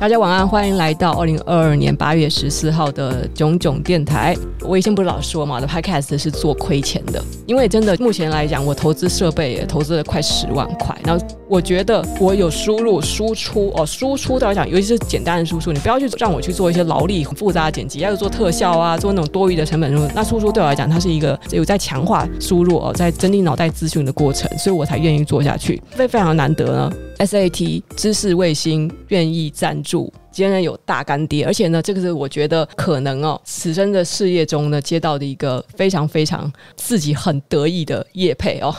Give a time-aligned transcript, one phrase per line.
[0.00, 4.34] 大家晚安，欢迎来到二零二二年八月十四号的炯炯电台。
[4.62, 10.98] 我以前不是老说嘛，我的 Podcast 是做亏钱的，因为真的目前来讲，我投资设备也投资了快十万块。
[11.04, 19.92] 然后我觉得我有输入输出哦，输出对我来讲，尤其是简单的输出，你不要去让我去做一些劳力很复杂的剪辑，要做特效啊，做那种多余的成本。
[20.14, 26.92] 那输出对我来讲，它是一个有在强化输入哦，在整理脑袋资讯的过程，所以我才愿意做下去，非非常难得呢。
[27.18, 38.72] SAT 知识卫星愿意赞助，今天有大干爹，而且呢，这个是我觉得可能哦，此生的事业中呢接到的一个非常非常自己很得意的业配哦。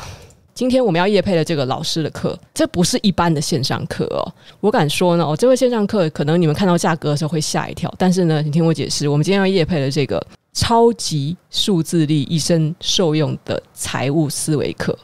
[0.61, 4.21] 今天我们要夜配的这个老师的课，这不是一般的线上课哦，
[4.59, 14.95] 我敢说呢，哦，这位线上课可能你们看到价格的时候会吓一跳，但是呢，你听我解释，我们今天要夜配的这个超级数字力一生受用的财务思维课。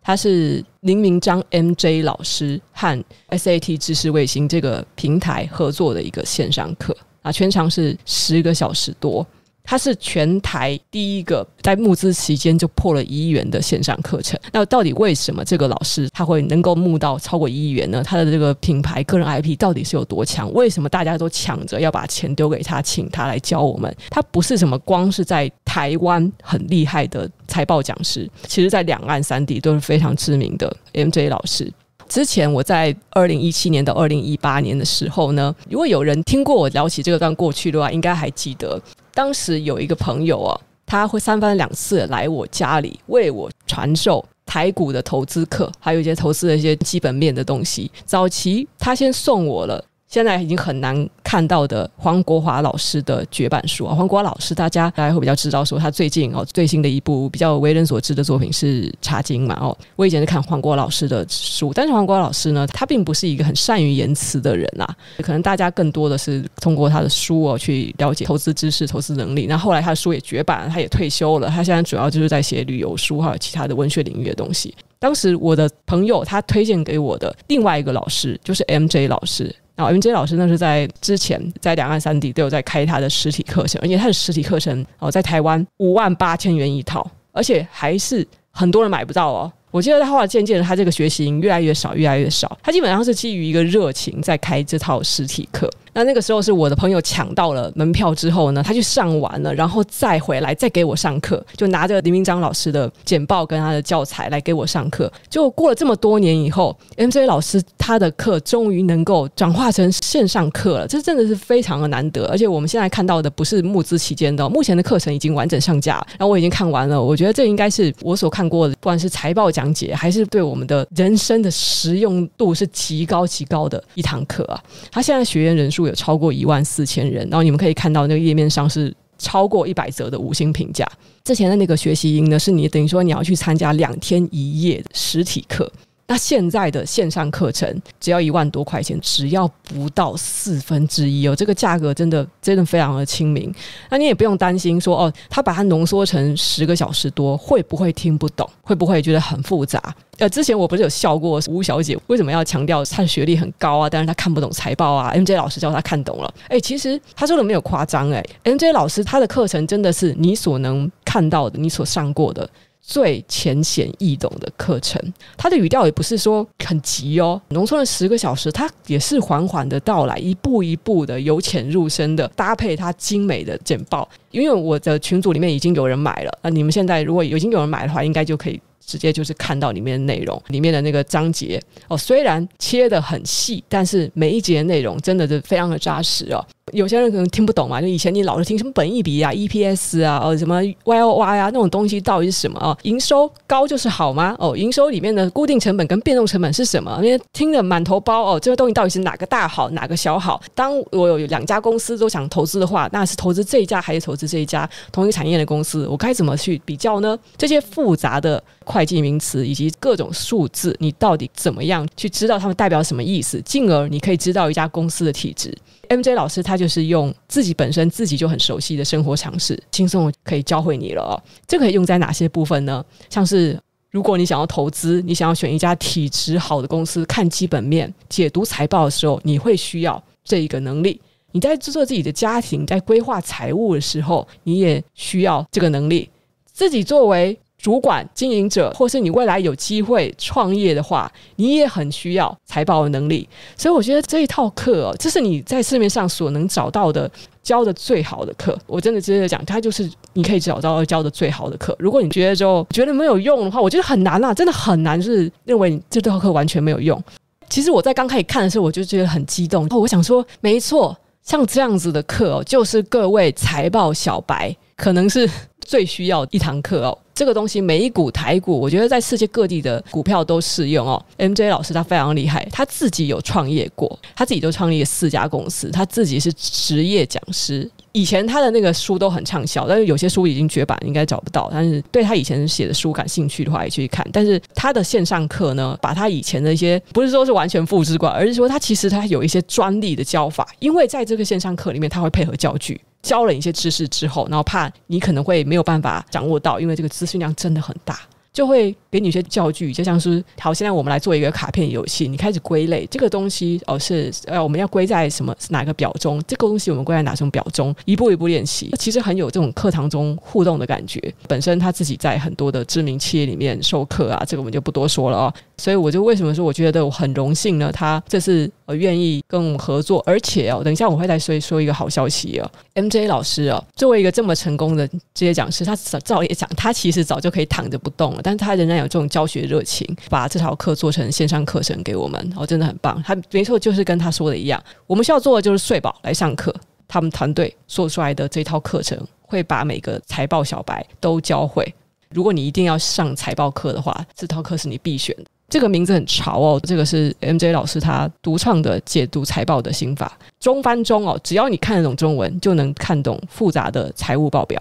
[0.00, 9.26] 它是林明章 MJ 老师和 SAT 知识卫星这个平台合作的一个线上课啊，全长是十个小时多。
[9.64, 14.38] 它是全台第一个在募资期间就破了一亿元的线上课程。
[14.52, 18.02] 那到底为什么这个老师他会能够募到超过一亿元呢？
[18.04, 20.52] 他的这个品牌个人 IP 到底是有多强？
[20.52, 23.94] 为什么大家都抢着要把钱丢给他，请他来教我们？
[24.10, 31.72] 他不是什么光是在台湾很厉害的财报讲师，其实在两岸三地都是非常知名的 MJ 老师。
[32.12, 38.78] 之前我在二零一七年到二零一八年的时候呢，如果有人听过我聊起这个段过去的话，应该还记得。
[39.14, 47.90] 当时有一个朋友啊，他会三番两次来我家里为我传授台股的投资课，还有一些投资的一些基本面的东西。
[48.04, 49.82] 早期他先送我了。
[50.12, 64.86] 现在已经很难看到的黄国华老师的绝版书啊，黄国华老师大家大家会比较知道，说他最近哦最新的一部比较为人所知的作品是《茶经》嘛哦，我以前是看黄国华老师的书，但是黄国华老师呢，他并不是一个很善于言辞的人呐，
[65.22, 69.46] 可能大家更多的是通过他的书哦去了解投资知识、投资能力。
[69.46, 74.74] 那后来他的书也绝版，他也退休了，他现在主要就是在写旅游书还有其他的文学领域的东西。
[74.98, 79.50] 当时我的朋友他推荐给我的另外一个老师就是 MJ 老师。
[79.82, 89.52] 然后 MJ 老师那是在之前在两岸三地都有在开他的实体课程，而且他的实体课程哦在台湾五万八千元一套，而且还是很多人买不到哦。
[89.70, 92.58] 我记得他后来渐渐的，他这个学习越来越少，越来越少。
[92.62, 95.70] 他基本上是基于一个热情在开这套实体课。
[95.94, 105.12] 那那个时候是我的朋友抢到了门票之后呢，他去上完了，然后再回来再给我上课，就拿着林明章老师的简报跟他的教材来给我上课。
[105.28, 112.24] 就过了这么多年以后，MJ 老师他的课终于能够转化成线上课了，这真的是非常的难得。
[112.28, 117.02] 而且我们现在看到的不是募资期间的，目前的课程已经完整上架，然后我已经看完了。
[117.02, 124.58] 我觉得这应该是我所看过的，不管是财报讲解，还是对我们的人生的实用度是极高极高的一堂课啊。
[124.90, 125.81] 他现在学员人数。
[125.86, 130.86] 有超过一万四千人，然后你们可以看到那个页面上是超过一百则的五星评价。
[131.24, 135.70] 之前的那个学习营呢，是你等于说你要去参加两天一夜实体课。
[136.06, 143.50] 那现在的线上课程只要一万多块钱，只要不到四分之一哦，这个价格真的真的非常的亲民。
[143.88, 148.48] 那你也不用担心说哦，他把它浓缩成十个小时多，会不会听不懂？
[148.62, 149.80] 会不会觉得很复杂？
[150.18, 153.88] 呃，之前我不是有笑过吴小姐为什么要强调她的学历很高啊？
[153.88, 156.34] 但是她看不懂财报啊？MJ 老师教她看懂了。
[156.48, 162.48] 哎，其实她说的没有夸张哎，MJ 老师他的课程真的是你所能看到的，你所上过的。
[162.82, 165.00] 最浅显易懂的课程，
[165.36, 174.08] 它的语调也不是说很急哦，浓缩了十个小时，它也是缓缓的到来，一步一步的由浅入深的搭配它精美的简报。
[174.32, 178.60] 因为我的群组里面已经有人买了，那你们现在如果已经有人买的话，应该就可以
[178.92, 181.58] 直接就是看到里面的内容，里面的那个章节
[181.88, 186.44] 哦，虽然切得很细，但是每一节的内容真的是非常的扎实哦。
[186.72, 192.76] 有些人可能听不懂嘛，就以前你老是听什么本益比啊、EPS 啊、哦什么 YOY 啊那种东西到底是什么啊？
[192.82, 194.36] 营收高就是好吗？
[194.38, 196.98] 哦，营收里面的固定成本跟变动成本是什么？
[197.02, 200.40] 因为听得满头包哦，这个东西到底是哪个大好，哪个小好？
[200.54, 204.68] 当我有两家公司都想投资的话，那是投资这一家还是投资这一家？
[204.90, 207.18] 同一产业的公司，我该怎么去比较呢？
[207.36, 213.40] 这些复杂的会计名词以及各种数字，你到底怎么样去知道它们代表什么意思？
[213.42, 215.56] 进而你可以知道一家公司的体质。
[215.88, 221.12] MJ 老师他就是用自己本身自己就很熟悉的生活常识，轻松可以教会你了哦。
[221.46, 222.82] 这可以用在哪些部分呢？
[223.10, 223.60] 像是
[223.90, 230.98] 如果你想要投资，你想要选一家体质好的公司，看基本面、解读财报的时候，你会需要这一个能力。
[231.32, 236.08] 你在制作自己的家庭，在规划财务的时候，你也需要这个能力。
[236.52, 243.26] 自己作为主管、经营者，或是你未来有机会创业的话，你也很需要财报的能力。
[243.56, 247.08] 所以我觉得这一套课哦，这是你在市面上所能找到的
[247.40, 248.58] 教的最好的课。
[248.66, 251.72] 我真的直接讲，它就是你可以找到教的最好的课。
[251.78, 257.00] 如果你觉得就觉得没有用的话，我觉得很难啊，真的很难，就是认为你这套课完全没有用。
[257.48, 259.78] 其实我在刚开始看的时候，我就觉得很激动哦。
[259.78, 265.30] 我想说，没错，像这样子的课哦，就是各位财报小白可能是
[265.60, 266.98] 最需要一堂课哦。
[267.14, 271.02] 这个东西，美股、台股，我觉得在世界各地的股票都适用哦。
[271.18, 277.70] MJ 老师他非常厉害，他自己有创业过，他自己都创立了四家公司，他自己是职业讲师。
[277.92, 281.50] 以前他的那个书都很畅销，但是有些书已经绝版，应该找不到。
[281.52, 284.06] 但是对他以前写的书感兴趣的话，也去看。
[284.10, 292.80] 但是他的线上课呢，把他以前的一些不是说是完全复制过，而是说他其实他有一些专利的教法，因为在这个线上课里面，他会配合教具。
[293.02, 298.00] 教了一些知识之后，然后怕你可能会没有办法掌握到，因为这个资讯量真的很大。
[298.32, 306.18] 就会给你一些教具，就像是好，现在我们来做一个卡片游戏，你开始归类这个东西哦，是呃我们要归在什么哪个表中？
[306.26, 307.76] 这个东西我们归在哪种表中？
[307.84, 310.98] 一步一步练习，其实很有这种课堂中互动的感觉。
[311.28, 315.34] 本身他自己在很多的知名企业里面授课啊，这个我们就不多说了哦。
[315.62, 317.70] 所以我就为什么说我觉得我很荣幸呢？
[317.70, 322.50] 他这次呃愿意跟我们合作，而且哦，等一下我会再说说一个好消息哦。
[322.74, 328.20] MJ 老师哦，作为一个这么成功的职业讲师，他早早也讲，他其实早就可以躺着不动了。
[328.24, 333.00] 但是他仍然有这种教学热情，把这套课做成线上课程给我们，哦，真的很棒。
[333.06, 336.52] 他没错，就是跟他说的一样，我们需要做的就是睡饱来上课。
[336.88, 341.72] 他们团队做出来的这套课程，会把每个财报小白都教会。
[342.10, 345.24] 如果你一定要上财报课的话，这套课是你必选的。
[345.52, 354.58] 这个名字很潮哦，这个是 MJ 老师他独创的解读财报的心法，中翻中哦，只要你看得懂中文，就能看懂复杂的财务报表。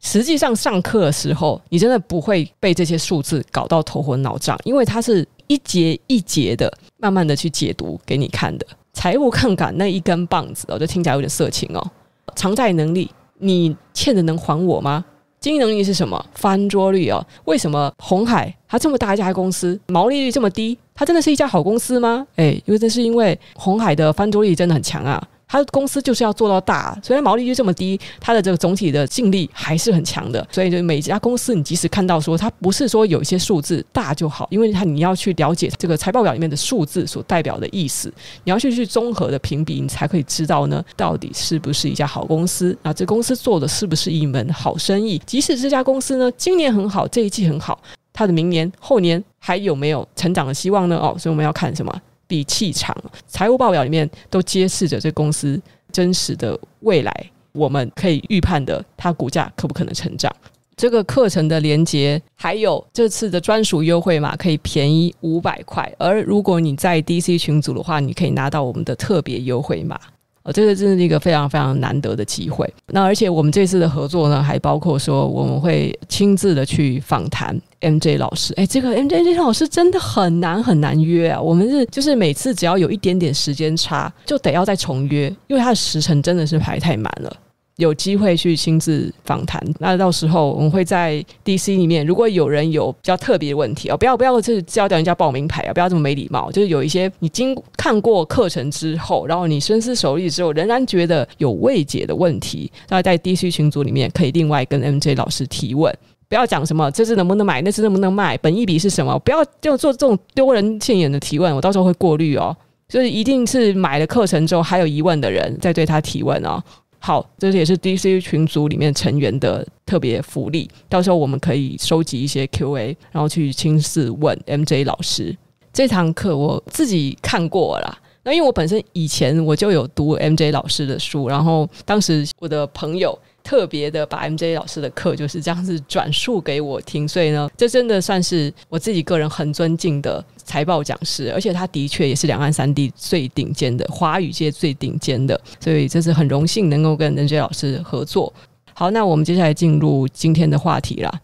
[0.00, 8.66] 实际上上课的时候，你真的不会被这些数字搞到头昏脑胀，因为它是一节一节的，慢慢的去解读给你看的。
[8.94, 11.86] 财务杠杆那一根棒子，我就听起来有点色情哦。
[12.34, 13.10] 偿债能力，
[13.40, 15.04] 你欠的能还我吗？
[15.40, 16.22] 经营能力是什么？
[16.34, 17.26] 翻桌率哦。
[17.46, 22.26] 为什么红海它这么大一家公司，毛利率这么低，它真的是一家好公司吗？
[22.36, 25.22] 诶，因为这是因为红海的翻桌率真的很强啊。
[25.50, 30.46] 他的公司就是要做到大，虽然毛利率这么低，它的这个总体的净利还是很强的。
[30.52, 38.12] 所以，就每家公司，你即使看到说它不是说有一些数字大就好，因为它你要去了解这个财报表里面的数字所代表的意思，
[38.44, 42.92] 你要去去综合的评比，你才可以知道呢，到底是不是一家好公司啊？
[42.92, 45.20] 这公司做的是不是一门好生意？
[45.26, 47.76] 即使这家公司呢，今年很好，这一季很好，
[48.12, 50.96] 它的明年、后年还有没有成长的希望呢？
[50.96, 51.92] 哦，所以我们要看什么？
[52.30, 52.96] 比气场，
[53.26, 55.60] 财务报表里面都揭示着这公司
[55.90, 57.12] 真实的未来，
[57.50, 60.32] 我们可以预判的它股价可不可能成长。
[60.76, 69.98] 这个课程的连接还有这次的专属优惠码可以便宜五百块，而如果你在 DC 群组的话，你可以拿到我们的特别优惠码。
[70.42, 72.66] 哦，这个真是一个非常非常难得的机会。
[72.88, 78.54] 那而且我们这次的合作呢，还包括说我们会亲自的去访谈 MJ 老师。
[78.54, 81.40] 哎，这个 MJ 老师真的很难很难约啊。
[81.40, 87.36] 我们是就是每次只要有一点点时间差，就得要再重约，因为他的时辰真的是排太满了。
[87.80, 96.52] 有机会去亲自访谈，那到时候我们会在 DC 里面，如果有人有比较特别的问题哦，不要不要就是叫人家报名牌啊，不要这么没礼貌。
[96.52, 105.92] 就是有一些你经看过课程之后，然后你深思熟虑之后，仍然觉得有未解的问题，那在 DC 群组里面可以另外跟 MJ 老师提问。
[106.28, 109.18] 不要讲什么这次能不能买，那次能不能卖，本益比是什么？
[109.20, 112.56] 不要就做这种丢人现眼的提问，我到时候会过滤哦。
[112.88, 116.60] 就是一定是买了课程之后还有疑问的人，再对他提问哦。
[117.00, 120.70] 好，这也是 DC 群组里面成员的特别福利。
[120.88, 125.36] 到时候我们可以收集一些 Q&A，然后去亲自问 MJ 老师。
[125.72, 127.98] 这堂课我自己看过了啦。
[128.22, 133.18] 那因为我本身以前我就有读 MJ 老师的书，然后当时我的朋友。
[133.42, 148.32] 特别的把 MJ 老师的课就是这样子转述给我听，所以呢，这真的算是我自己个人很尊敬的财报讲师，而且他的确也是两岸三地最顶尖的华语界最顶尖的，所以这是很荣幸能够跟任杰老师合作。
[148.74, 151.20] 好，那我们接下来进入今天的话题啦。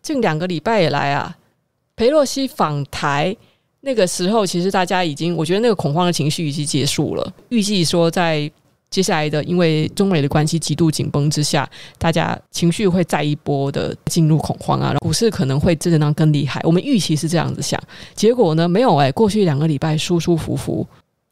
[0.00, 1.36] 近两个礼拜以来啊，
[1.94, 3.36] 裴洛西访台
[3.82, 8.50] 那个时候，其实大家已经，我觉得那个恐慌的情绪已经结束了，预计说在。
[8.92, 16.60] 接下来的，因为中美的关系极度紧绷之下，大家情绪会再一波的进入恐慌啊，股市可能会震荡更厉害。
[16.62, 17.82] 我们预期是这样子想，
[18.14, 20.86] 结果呢，没有哎、过去两个礼拜舒舒服服，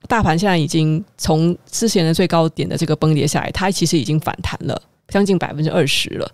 [0.09, 6.33] 大盘现在已经从之前的最高点的这个崩跌下来，它其实已经反弹了将近百分之二十了。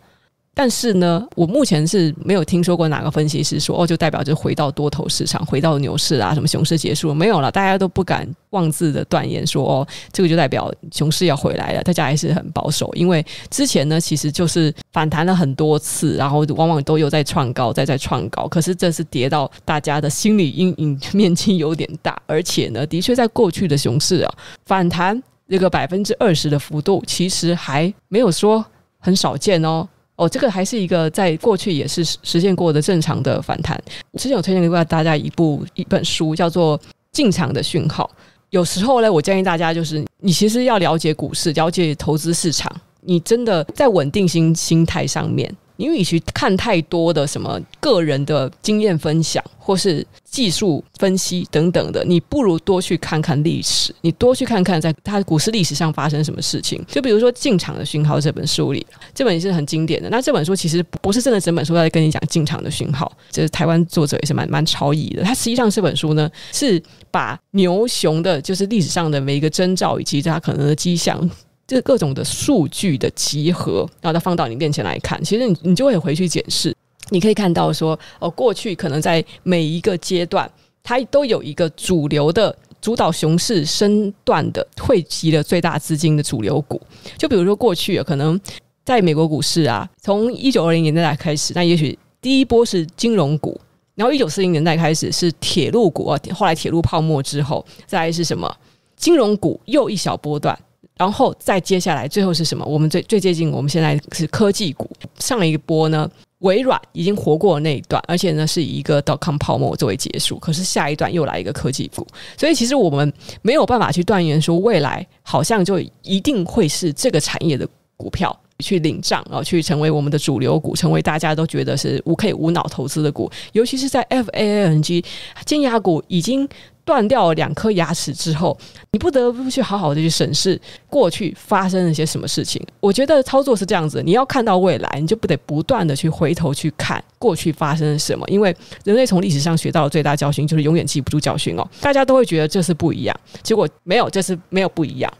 [0.59, 11.83] 但是呢，我目前是没有听说过哪个分析师说哦，就代表就回到多头市场，回到牛市啊，什么熊市结束没有了，大家都不敢妄自的断言说哦，这个就代表熊市要回来了。
[11.83, 24.35] 大家还是很保守，因为之前呢，其实就是反弹了很多次，然后往往都有在创高，再在创高，可是这次跌到大家的心理阴影面积有点大，而且呢，的确在过去的熊市啊，
[24.65, 28.65] 反弹这个百分之二十的幅度，其实还没有说
[28.99, 29.87] 很少见哦。
[30.17, 33.81] 哦，这个还是一个在过去也是实现过的正常的反弹。
[34.15, 36.79] 之前有推荐过大家一部一本书，叫做
[37.13, 38.11] 《进场的讯号》。
[38.51, 45.55] 有时候呢，我建议大家就是，你其实要了解股市，了解投资市场，你真的在稳定心心态上面。
[45.77, 56.83] 你与其看太多的什么个人的经验分享，或是技术分析等等的，你不如多去看看历史，你多去看看在它股市历史上发生什么事情。
[56.89, 60.09] 就比如说《进场的讯号》这本书里，这本也是很经典的。
[60.09, 65.23] 那这本书其实不是真的整本书都在跟你讲进场的讯号，就是台湾作者也是蛮蛮超疑的。
[65.23, 71.29] 它实际上这本书呢，是把牛熊的，就是历史上的每一个征兆以及它可能的迹象。
[71.67, 76.73] 这各种的数据的集合，然后再放到你面前来看，其实你你就会回去检视，
[77.11, 80.49] 你可以看到说，哦，过去可能在每一个阶段，
[80.85, 86.81] 它都有一个主流的主导熊市身段的汇集了最大资金的主流股，
[87.19, 88.41] 就比如说过去，可能
[88.85, 93.61] 在美国股市啊，从一九二零年代开始，那也许第一波是金融股，
[93.97, 98.57] 然后一九四零年代开始是铁路股啊，后来铁路泡沫之后，再是什么？
[98.95, 100.57] 金融股又一小波段。
[100.99, 102.65] 然后再接下来，最后是什么？
[102.65, 104.91] 我们最最接近我们现在是科技股。
[105.19, 110.39] 上一波呢，微软已经活过那一段，而且呢是以一个 dotcom 泡沫作为结束。
[110.39, 112.07] 可是下一段又来一个科技股，
[112.39, 113.13] 所以其实我们
[113.43, 123.31] 没有办法去断言说未来好像就一定会是这个产业的股票去领涨啊，去成为我们的主流股，成为大家都觉得是无可以无脑投资的股。
[123.53, 125.05] 尤其是在 FANG
[125.45, 126.49] 尖牙股已经。
[126.87, 128.57] 断掉两颗牙齿之后，
[128.93, 132.65] 你不得不去好好的去审视过去发生了些什么事情。
[132.79, 138.25] 我觉得操作是这样子，你要看到未来，你就不得不断的去回头去看过去发生了什么。
[138.29, 141.69] 因为人类从历史上学到的最大教训就是永远记不住教训哦。
[141.81, 145.13] 大家都会觉得这是不一样，结果没有，这是没有不一样。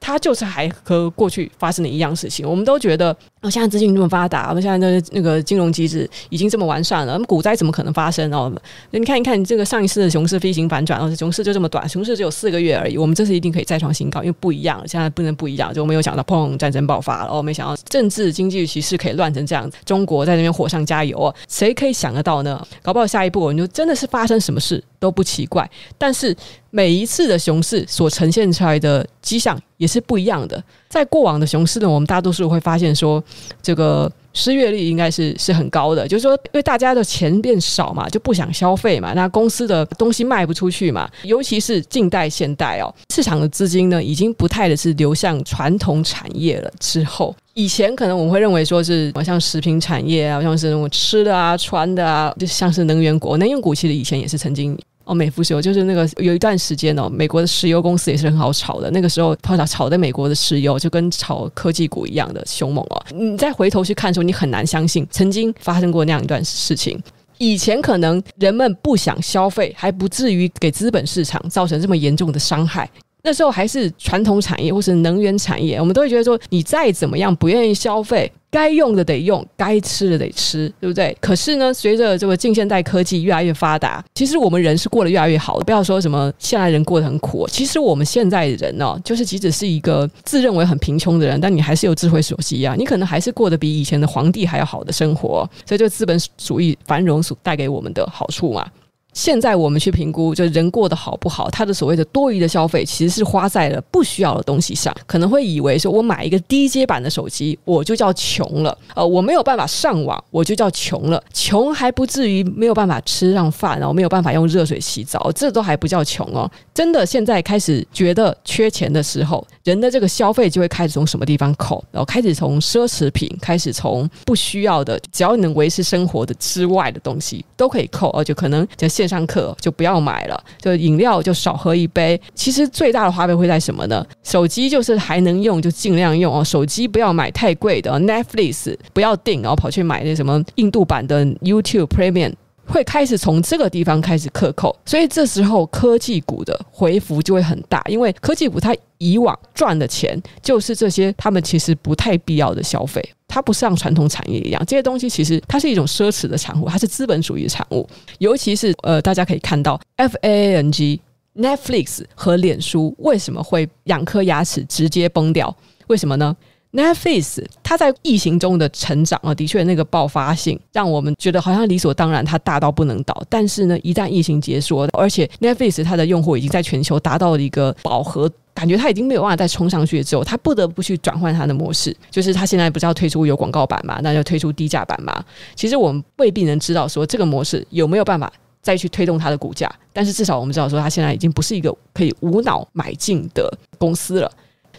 [0.00, 8.50] 它就是还和过去发生的一样事情，我们都觉得哦，现在资讯这么发达，我们现在的那个金融机制已经这么完善了，那么股灾怎么可能发生哦？
[8.92, 22.64] 你看一看这个上一次的熊市飞行反转，哦，熊市就这么短，熊市只有四个月而已，我们这次一定可以再创新高，因为不一样，现在不能不一样，就没有想到砰，战争爆发了哦，没想到政治经济局势可以乱成这样，中国在那边火上加油哦，谁可以想得到呢？
[22.80, 25.68] 搞不好下一步你就真的是发生什么事都不奇怪，
[25.98, 26.36] 但是。
[26.74, 30.64] 每一次的熊市所呈现出来的迹象也是不一样的。
[30.92, 33.24] 在过往的熊市呢，我们大多数会发现说，
[33.62, 46.70] 这个失业率应该是是很高的，就是说，因为大家的钱变少嘛，就不想消费嘛，那公司的东西卖不出去嘛，尤其是近代现代哦，市场的资金呢，已经不太的是流向传统产业了。
[46.78, 54.78] 之后，以前可能我们会认为说是像食品产业啊，像是那种吃的啊、穿的啊，就像是能源股，能源股其实以前也是曾经。
[55.14, 58.90] 美孚石油就是那个有一段时间哦，美国的石油公司也是很好炒的。
[58.90, 63.04] 那个时候，炒炒的美国的石油就跟炒科技股一样的凶猛哦。
[63.14, 67.00] 你再回头去看的时候，你很难相信曾经发生过那样一段事情。
[67.38, 72.88] 以前可能人们不想消费，还不至于给资本市场造成这么严重的伤害。
[73.22, 78.30] 那时候还是传统产业或是能源产业，我们都会觉得说，你再怎么样不愿意消费。
[78.50, 81.16] 该用的得用，该吃的得吃，对不对？
[81.22, 85.64] 可是呢，随着这个近现代科技越来越发达，其实我们人是过得越来越好的。
[85.64, 95.48] 不要说什么现在人过得很苦，其实我们现在的人哦，就是即使是一个自认为很贫穷的人，但你还是有智慧手机啊，你可能还是过得比以前的皇帝还要好的生活。
[95.64, 98.66] 所以，这资本主义繁荣所带给我们的好处嘛。
[99.12, 104.94] 现在我们去评估，就人过得好不好，他的所谓的多余的消费，其实是花在了不需要的东西上。
[105.06, 108.76] 可能会以为说，我买一个低阶版的手机，我就叫穷了。
[108.94, 111.22] 呃，我没有办法上网，我就叫穷了。
[111.32, 116.50] 穷还不至于没有办法吃上饭，然后没有办法用热水洗澡，这都还不叫穷哦。
[116.72, 132.20] 真的，现在开始觉得缺钱的时候，人的这个消费就会开始从什么地方扣，然后开始从奢侈品，开始从不需要的，只要你能维持生活的之外的东西都可以扣，而且可能在线上课就不要买了，就饮料就少喝一杯。
[132.36, 134.06] 其实最大的花费会在什么呢？
[134.22, 142.32] 手机就是还能用就尽量用哦，手机不要买太贵的，Netflix 不要订，然后跑去买那什么印度版的 YouTube Premium。
[142.66, 153.02] 会开始从这个地方开始克扣，所以这时候科技股的回幅就会很大，因为科技股它以往赚的钱就是这些他们其实不太必要的消费。
[153.26, 157.88] 它不像传统产业一样，这些东西其实它是一种奢侈的产物，它是资本主义的产物。
[158.18, 161.00] 尤其是呃，大家可以看到，F A A N G、
[161.34, 165.56] Netflix 和脸书为什么会两颗牙齿直接崩掉？
[165.86, 166.36] 为什么呢
[166.72, 173.22] ？Netflix，它在疫情中的成长啊，的确那个爆发性让我们觉得好像理所当然，它大到不能倒。
[173.28, 181.94] 但是呢，一旦疫情结束，而且 Netflix 它的用户已经在全球达到了一个饱和，感觉它已经没有办法再冲上去之后，它不得不去转换它的模式。
[182.10, 185.22] 就是它现在不是要推出有广告版嘛，那就推出低价版嘛。
[185.54, 194.30] 其实我们未必能知道说这个模式有没有办法再去推动它的股价，但是至少我们知道说它现在已经不是一个可以无脑买进的公司了。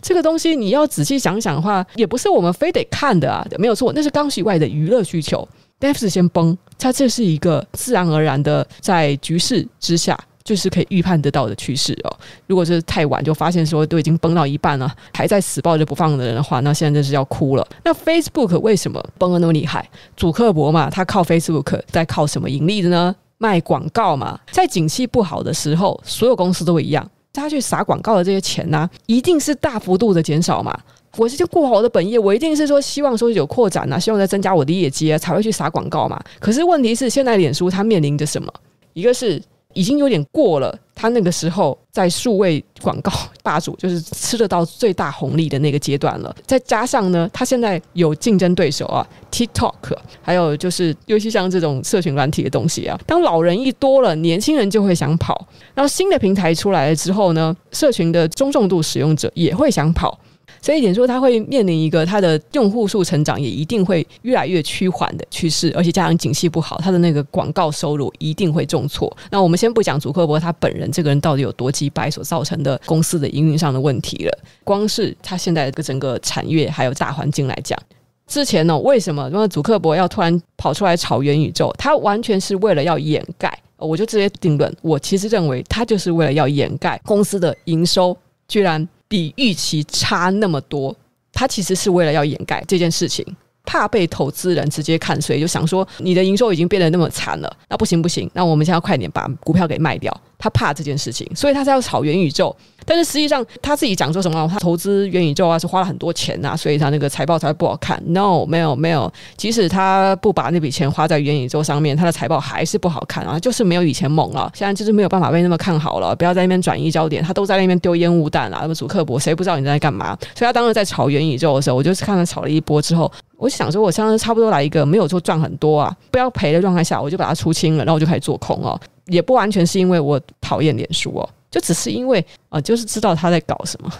[0.04, 5.48] 这个东西你要仔细想想的话，也不是我们非得看的啊，没有错，那是刚需外的娱乐需求。
[5.80, 12.18] Netflix 先崩，它这是一个自然而然的，在局势之下就是可以预判得到的趋势哦。
[12.48, 17.68] 如果是太晚就发现说都已经崩到一半了，还在死抱着不放的人的话，那现在真是要哭了。
[17.84, 19.90] 那 Facebook 为什么崩得那么厉害？
[20.16, 23.14] 祖克伯嘛，他靠 Facebook 在靠什么盈利的呢？
[23.38, 24.40] 卖广告嘛。
[24.52, 27.10] 在景气不好的时候，所有公司都一样。
[27.34, 30.78] 他去撒广告的这些钱呢、一定是大幅度的减少嘛。
[31.18, 36.20] 我是就过好我的本业，我一定是说希望说有扩展呐，希望再增加我的业绩啊，才会去撒广告嘛。
[36.40, 38.54] 可是问题是，现在脸书它面临着什么？
[38.94, 39.42] 一个是。
[39.74, 43.12] 已经有点过了，他那个时候在数位广告
[43.42, 46.36] 霸主，就是吃得到最大红利的那个阶段了。
[46.46, 55.48] 再加上呢，他现在有竞争对手啊，TikTok，还有就是尤其像这种社群软体的东西啊，当老人一多了，年轻人就会想跑。
[55.74, 60.18] 然后新的平台出来了之后呢，社群的中重度使用者也会想跑。
[60.64, 69.14] 所以，脸书它会面临一个它的用户数成长也一定会越来越趋缓的趋势，而且加上景气不好，它的那个广告收入一定会重挫。
[69.30, 77.78] 那我们先不讲祖克伯他本人这个人到底有多机掰所造成的公司的营运上的问题了，光是他现在的整个产业还有大环境来讲，
[78.26, 81.76] 之前呢，为什么因为祖克伯要突然跑出来炒元宇宙？
[81.78, 88.16] 他完全是为了要掩盖，我就直接定论，我其实认为他就是为了要掩盖公司的营收
[88.48, 88.88] 居然。
[89.14, 90.96] 比预期差那么多，
[91.32, 93.24] 他其实是为了要掩盖这件事情，
[93.66, 100.16] 怕被投资人直接看衰，就想说你的营收已经变得那么惨了，那不行不行，那我们现在要快点把股票给卖掉。
[100.38, 102.54] 他怕这件事情，所以他才要炒元宇宙。
[102.86, 104.46] 但是实际上他自己讲说什么？
[104.52, 107.98] 他投资元宇宙啊，是花了很多钱呐、啊，所以他那个财报才不好看。
[108.08, 114.52] No，没有没有，即使他不把那笔钱花在元宇宙上面，他的财报还是不好看啊，就是没有以前猛了。
[114.54, 116.14] 现在就是没有办法被那么看好了。
[116.14, 118.60] 不要在那边转移焦点，他都在那边丢烟雾弹啊。
[118.64, 120.18] 那么祖克伯，谁不知道你在干嘛？
[120.36, 123.10] 所以他当时在炒元宇宙的时候，我就是看他炒了一波之后，
[123.44, 128.80] 我想说，我现在差不多来一个没有说赚很多啊，不要赔的状态下，我就把它出清了，然后我就开始做空哦。
[129.08, 133.92] 也不完全是因为我讨厌脸书哦，就只是因为啊、就是知道他在搞什么。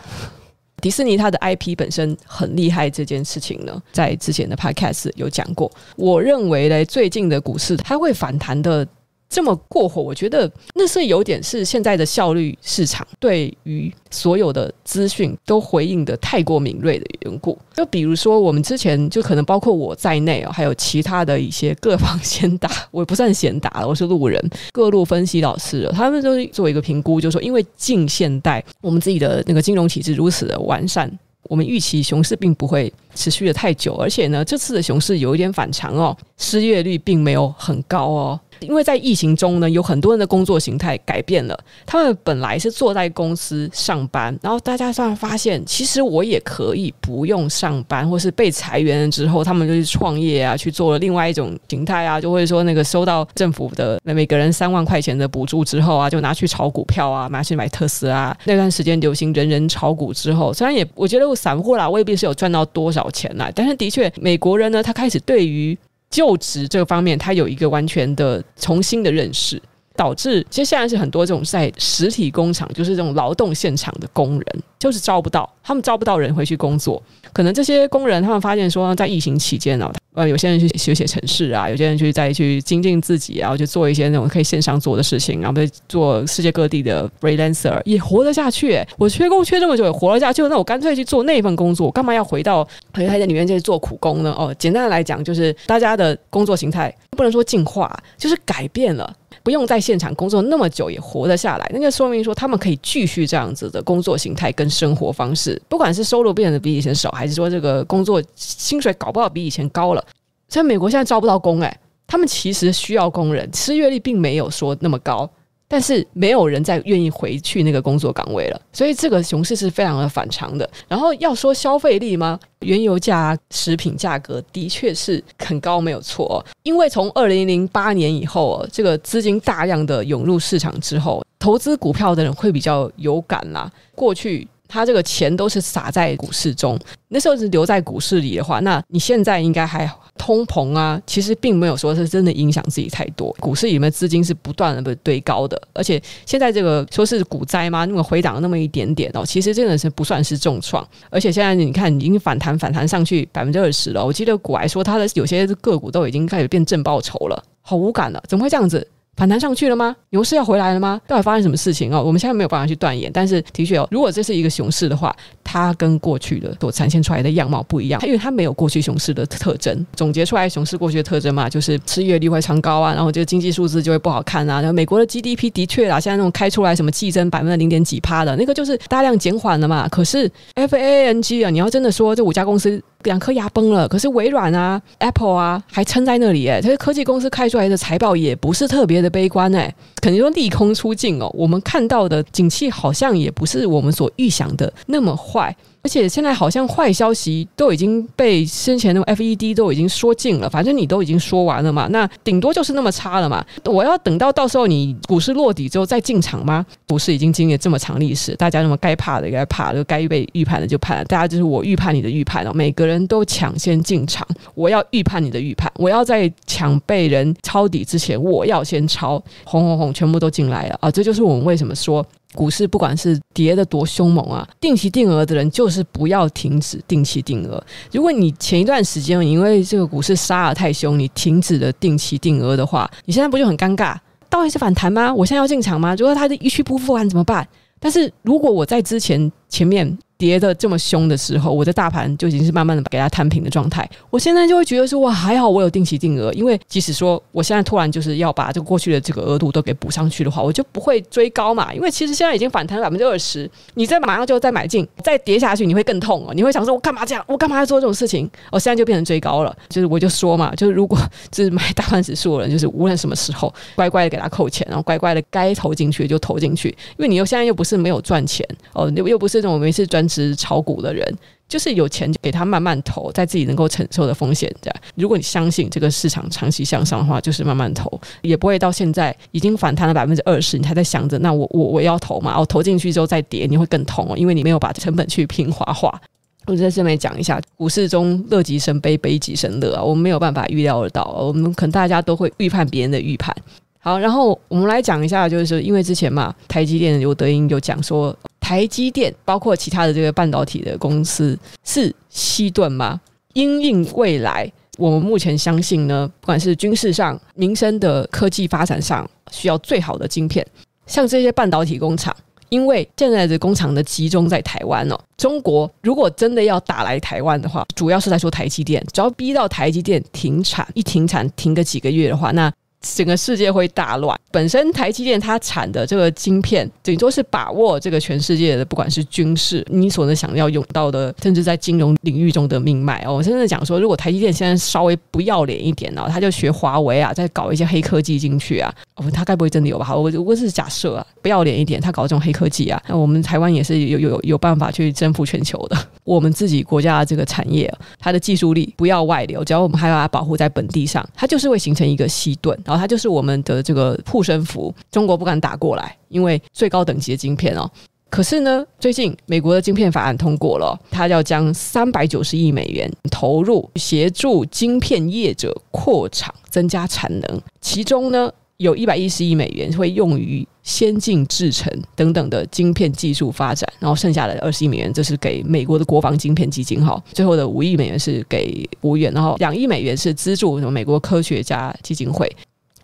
[0.78, 5.70] 迪士尼它的 IP 本身很厉害这件事情呢，在之前的 Podcast 有讲过。
[5.98, 8.88] 我认为呢，最近的股市它会反弹的。
[9.34, 17.58] 这么过火，我觉得那是有点是现在的效率市场对于所有的资讯都回应的太过敏锐的缘故。
[17.76, 24.40] 就比如说，我们之前就可能包括我在内哦，还有其他的一些各方先达，我也不算先达了，我是路人，
[24.72, 31.12] 各路分析老师，他们都做一个评估，就是说，因为近现代我们自己的那个金融体制如此的完善，
[31.50, 38.40] 我们预期熊市并不会持续的太久，而且呢，这次的熊市有一点反常哦，失业率并没有很高哦。
[38.64, 41.58] 因为在疫情中呢，有很多人的工作形态改变了。
[41.86, 58.36] 他们本来是坐在公司上班，然后大家突然发现，其实我也可以不用上班，或是被裁员了之后，他们就去创业啊，去做了另外一种形态啊，就会说那个收到政府的每个人三万块钱的补助之后啊，就拿去炒股票啊，拿去买特斯拉。
[58.46, 65.78] 那段时间流行人人炒股之后，虽然也我觉得我散户啦未必是有赚到多少钱啦，但是的确美国人呢，他开始对于
[66.14, 69.60] 就职这个方面，他有一个完全的重新的认识，
[69.96, 77.02] 导致其实现在是很多这种在实体工厂，就是这种劳动现场的工人，就是招不到，他们招不到人回去工作。
[77.32, 88.80] 可能这些工人他们发现说，在疫情期间呢，呃，有些人去学写程式啊，有些人去再去精进自己啊，然后去做一些那种可以线上做的事情，然后再做世界各地的 freelancer 也活得下去。
[88.98, 94.34] 我缺工缺这么久也活得下去，那我干脆去做那份工作，干嘛要回到还在里面去做苦工呢？
[94.38, 99.12] 哦，简单的来讲，就是大家的工作形态不能说进化，就是改变了。
[99.44, 110.04] 不用在现场工作那么久也活得下来，那就说明说他们可以继续这样子的工作形态跟生活方式，不管是收入变得比以前少，还是说这个工作薪水搞不好比以前高了。
[110.48, 115.30] 在美国现在招不到工，诶，他们其实需要工人，失业率并没有说那么高，
[115.74, 120.70] 但是没有人再愿意回去那个工作岗位了，所以这个熊市是非常的反常的。
[120.88, 122.40] 然后要说消费力吗？
[122.60, 126.46] 原油价、食品价格的确是很高，没有错。
[126.62, 133.68] 因为从二零零八年以后，这个资金大量的涌入市场之后，投资股票的人会比较有感啦。
[133.96, 139.90] 过去他这个钱都是撒在股市中，那时候是留在股市里的话，那你现在应该还。
[140.16, 143.36] 通膨啊，其实并没有说是真的影响自己太多。
[143.40, 147.84] 股市里面资金是不断的被堆高的，而且现在这个说是股灾吗？
[147.86, 150.88] 那么回档那么一点点哦，其实真的是不算是重创。
[151.10, 154.06] 而且现在你看，已经反弹反弹上去百分之二十了。
[154.06, 158.88] 我记得股癌说，他的有些个股都已经开始变正报酬了，好无感了，怎么会这样子？
[159.16, 159.96] 反弹上去了吗？
[160.10, 161.00] 牛市要回来了吗？
[161.08, 162.04] 到底发生什么事情哦？
[162.04, 169.86] 我们现在没有办法去断言，但是的确哦，如果这是一个熊市的话，它跟过去的所展现出来的样貌不一样，因为它没有过去熊市的特征。
[169.96, 174.62] 总结出来熊市过去的特征嘛，就是失业率会常高啊，然后这个经济数字就会不好看啊。
[174.62, 179.88] 然后美国的 GDP 的确啦，现在那种开出来什么季增百分之零点几趴的那个，就是大量减缓了嘛。
[179.90, 182.82] 可是 F A N G 啊，你要真的说这五家公司。
[183.04, 191.30] 两颗牙崩了，可是微软啊、Apple 啊还撑在那里诶，这些科技公司开出来的财报也不是特别的悲观诶，肯定说利空出尽哦。
[191.34, 195.56] 我们看到的景气好像也不是我们所预想的那么坏。
[195.86, 203.46] 而且现在好像坏消息都已经被先前的 FED 都已经说尽了，反正你都已经说完了嘛，那顶多就是那么差了嘛。
[203.66, 206.66] 我要等到到时候你股市落底之后再进场吗？
[206.88, 220.90] 股市已经经历了这么长历史，大家那么该怕的该怕的，该被预判的就判，大家就是我预判你的预判了，每个人都抢先进场，我要预判你的预判，我要在抢被人抄底之前，我要先抄，轰轰轰，全部都进来了啊！
[220.90, 222.06] 这就是我们为什么说。
[222.34, 227.64] 股市不管是跌得多凶猛啊，定期定额的人就是不要停止定期定额。
[227.92, 233.96] 如果你前一段时间因为这个股市杀的太凶，你停止了定期定额的话，你现在不就很尴尬？
[234.30, 235.14] 到底是反弹吗？
[235.14, 235.96] 我现在要进场吗？
[235.96, 237.48] 如果它的一去不复返怎么办？
[237.80, 239.96] 但是如果我在之前前面。
[240.16, 243.90] 跌的这么凶的时候，我的大盘就已经是慢慢的给它摊平的状态。
[244.10, 251.74] 我现在就会觉得说，哇，还好我有定期定额，因为即使说我现在突然就是要把这个过去的这个额度都给补上去的话，我就不会追高嘛。
[251.74, 256.34] 因为其实现在已经反弹百分之二十，你再马上就再买进，再跌下去，你会更痛哦。
[256.34, 257.26] 你会想说，我干嘛这样？
[257.28, 258.30] 我干嘛要做这种事情？
[258.50, 259.54] 我现在就变成追高了。
[259.68, 260.98] 就是我就说嘛，就是如果
[261.32, 270.08] 就是买大盘指数的人，就是无论什么时候，乖乖的给他扣钱，然后乖乖的该投进去就投进去，因为你又现在又不是没有赚钱哦，又又不是那种每次专。
[270.14, 271.04] 职炒股的人，
[271.48, 274.54] 就是有钱就给他慢慢投，在自己能够承受的风险。
[274.62, 282.40] 这样，如果你相信这个市场长期向上的话，就是慢慢投，也不会到现在已经反弹了百分之二十，你还在想着那我我我要投嘛？
[282.40, 286.00] 我投进去之后再跌，你会更痛哦，因为你没有把成本去平滑化。
[286.46, 293.36] 我在这边讲一下，股市中乐极生悲，悲极生乐啊，我们没有办法预料得到，我们可能大家都会预判别人的预判。
[293.80, 303.00] 好，然后我们来讲一下，就是因为之前嘛，台积电刘德英有讲说，台积电包括其他的这个半导体的公司是西盾吗？
[303.32, 310.46] 因应未来，我们目前相信呢，不管是军事上、民生的科技发展上，需要最好的晶片，
[310.86, 312.14] 像这些半导体工厂，
[312.50, 322.52] 因为现在的工厂的集中在台湾哦，中国如果真的要打来台湾的话，主要是在说台积电，只要逼到台积电停产，一停产停个几个月的话，那。
[322.84, 324.16] 整个世界会大乱。
[324.32, 333.16] 本身台积电它产的这个晶片，顶多是把握这个全世界的，不管是军事，你所能想要用到的，甚至在金融领域中的命脉哦。
[333.16, 338.74] 我甚至讲说，如果台积电现在稍微不要脸一点呢，他就学华为啊，再搞一些黑科技进去啊。
[338.96, 339.96] 哦，他该不会真的有吧？
[339.96, 345.78] 我我是假设啊，不要脸一点，他搞这种黑科技啊，那我们台湾也是有有有办法去征服全球的。
[346.04, 352.60] 我们自己国家的这个产业，它的技术力不要外流，只要我们还把它保护在本地上，它就是会形成一个西盾。
[352.78, 357.70] 它就是我们的这个护身符，中国不敢打过来，因为最高等级的晶片哦。
[358.10, 377.04] 可是呢，最近美国的晶片法案通过了，它要将三百九十亿美元投入协助晶片业者扩厂、增加产能，其中呢，有一百一十亿美元会用于先进制程等等的晶片技术发展，然后剩下的二十亿美元，这是给美国的国防晶片基金哈。
[377.14, 382.32] 最后的五亿美元是给国务院，然后两亿美元是资助什么美国科学家基金会。